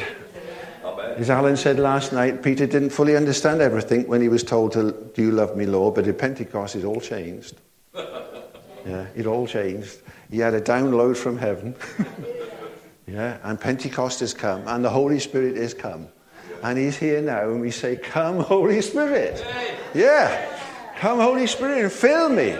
[1.17, 4.91] As Alan said last night, Peter didn't fully understand everything when he was told to,
[5.13, 5.95] Do you love me, Lord?
[5.95, 7.55] But at Pentecost, it all changed.
[8.85, 9.99] Yeah, it all changed.
[10.31, 11.75] He had a download from heaven.
[13.07, 16.07] yeah, and Pentecost has come, and the Holy Spirit is come.
[16.61, 19.43] And he's here now, and we say, Come, Holy Spirit.
[19.93, 20.45] Yeah,
[20.97, 22.55] come, Holy Spirit, and fill me.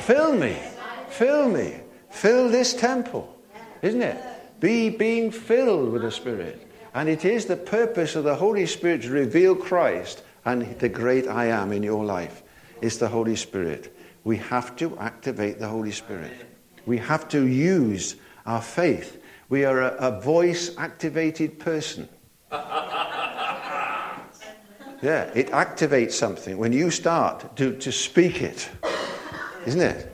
[0.00, 0.56] Fill me.
[1.08, 1.80] Fill me.
[2.10, 3.36] Fill this temple.
[3.82, 4.60] Isn't it?
[4.60, 6.68] Be being filled with the Spirit.
[6.94, 11.26] And it is the purpose of the Holy Spirit to reveal Christ and the great
[11.26, 12.42] I am in your life.
[12.80, 13.96] It's the Holy Spirit.
[14.24, 16.32] We have to activate the Holy Spirit.
[16.86, 19.22] We have to use our faith.
[19.48, 22.08] We are a, a voice activated person.
[25.04, 28.70] yeah, it activates something when you start to, to speak it,
[29.66, 30.10] isn't it?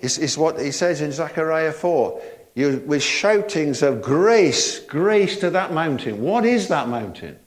[0.00, 2.22] It's, it's what he says in Zechariah 4
[2.54, 6.20] you, with shoutings of grace, grace to that mountain.
[6.20, 7.38] What is that mountain?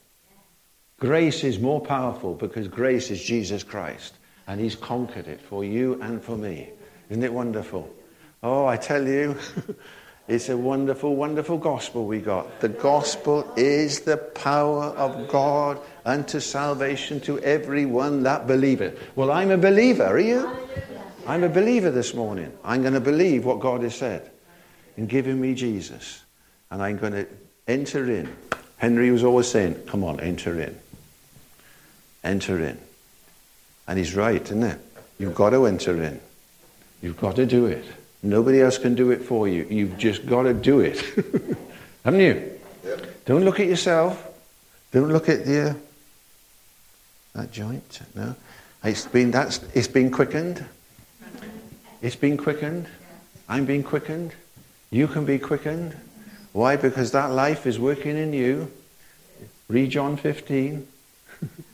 [0.98, 4.14] Grace is more powerful because grace is Jesus Christ,
[4.46, 6.70] and He's conquered it for you and for me.
[7.10, 7.92] Isn't it wonderful?
[8.42, 9.36] Oh, I tell you,
[10.26, 12.60] it's a wonderful, wonderful gospel we got.
[12.60, 18.98] The gospel is the power of God unto salvation to everyone that believeth.
[19.16, 20.50] Well, I'm a believer, are you?
[21.26, 22.56] I'm a believer this morning.
[22.64, 24.30] I'm going to believe what God has said
[24.96, 26.22] in giving me Jesus.
[26.70, 27.26] And I'm going to
[27.68, 28.34] enter in.
[28.78, 30.78] Henry was always saying, Come on, enter in.
[32.22, 32.78] Enter in.
[33.86, 34.80] And he's right, isn't it?
[35.18, 36.20] You've got to enter in.
[37.02, 37.84] You've got to do it.
[38.24, 39.66] Nobody else can do it for you.
[39.68, 40.98] You've just got to do it.
[42.04, 42.58] Haven't you?
[42.82, 43.24] Yep.
[43.26, 44.26] Don't look at yourself.
[44.92, 45.76] Don't look at the,
[47.34, 48.00] that joint.
[48.14, 48.34] No.
[48.82, 50.64] It's been, that's, it's been quickened.
[52.00, 52.86] It's been quickened.
[53.46, 54.32] I'm being quickened.
[54.90, 55.94] You can be quickened.
[56.54, 56.76] Why?
[56.76, 58.72] Because that life is working in you.
[59.68, 60.88] Read John 15.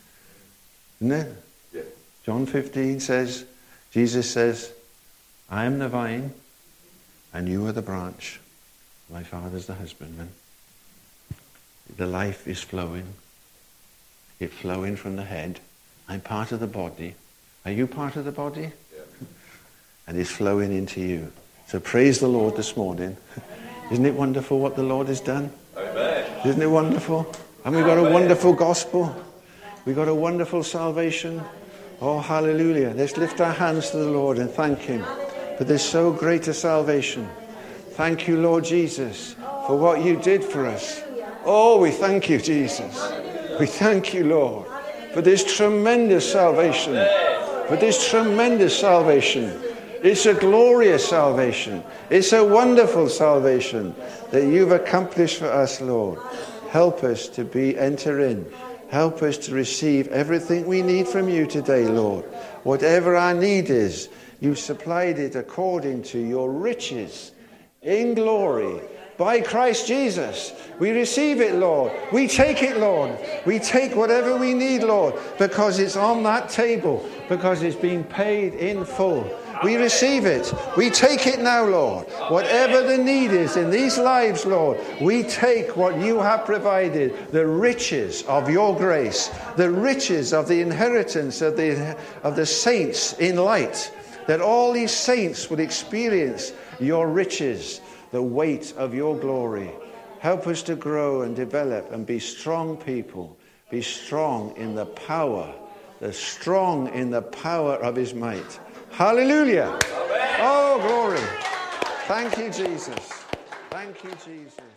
[1.01, 1.37] Isn't it?
[1.73, 1.83] Yeah.
[2.27, 3.45] John 15 says,
[3.93, 4.73] Jesus says,
[5.51, 6.33] I am the vine,
[7.35, 8.39] and you are the branch.
[9.11, 10.29] My Father's the husbandman.
[11.97, 13.15] The life is flowing.
[14.39, 15.59] It's flowing from the head.
[16.09, 17.17] I'm part of the body.
[17.65, 18.71] Are you part of the body?
[18.95, 19.27] Yeah.
[20.07, 21.33] and it's flowing into you.
[21.67, 23.17] So praise the Lord this morning.
[23.91, 25.51] Isn't it wonderful what the Lord has done?
[25.77, 26.47] Amen.
[26.47, 27.35] Isn't it wonderful?
[27.65, 29.15] And we've got a wonderful gospel.
[29.85, 31.43] We've got a wonderful salvation.
[32.01, 32.95] Oh, hallelujah.
[32.97, 35.05] Let's lift our hands to the Lord and thank Him
[35.61, 37.29] for this so great a salvation.
[37.91, 39.35] Thank you, Lord Jesus,
[39.67, 41.03] for what you did for us.
[41.45, 43.13] Oh, we thank you, Jesus.
[43.61, 44.67] We thank you, Lord,
[45.13, 46.95] for this tremendous salvation.
[47.69, 49.53] For this tremendous salvation.
[50.03, 51.85] It's a glorious salvation.
[52.09, 53.95] It's a wonderful salvation
[54.31, 56.21] that you've accomplished for us, Lord.
[56.71, 58.51] Help us to be enter in.
[58.89, 62.25] Help us to receive everything we need from you today, Lord.
[62.63, 64.09] Whatever our need is,
[64.41, 67.33] you've supplied it according to your riches
[67.83, 68.81] in glory
[69.21, 70.55] by Christ Jesus.
[70.79, 71.93] We receive it, Lord.
[72.11, 73.19] We take it, Lord.
[73.45, 78.55] We take whatever we need, Lord, because it's on that table, because it's been paid
[78.55, 79.31] in full.
[79.63, 80.51] We receive it.
[80.75, 82.07] We take it now, Lord.
[82.31, 87.47] Whatever the need is in these lives, Lord, we take what you have provided the
[87.47, 93.37] riches of your grace, the riches of the inheritance of the, of the saints in
[93.37, 93.93] light,
[94.27, 99.71] that all these saints would experience your riches, the weight of your glory.
[100.21, 103.37] Help us to grow and develop and be strong people.
[103.71, 105.55] Be strong in the power,
[106.01, 108.61] the strong in the power of his might.
[108.91, 109.79] Hallelujah.
[110.41, 111.21] Oh, glory.
[112.07, 112.99] Thank you, Jesus.
[113.71, 114.70] Thank you, Jesus.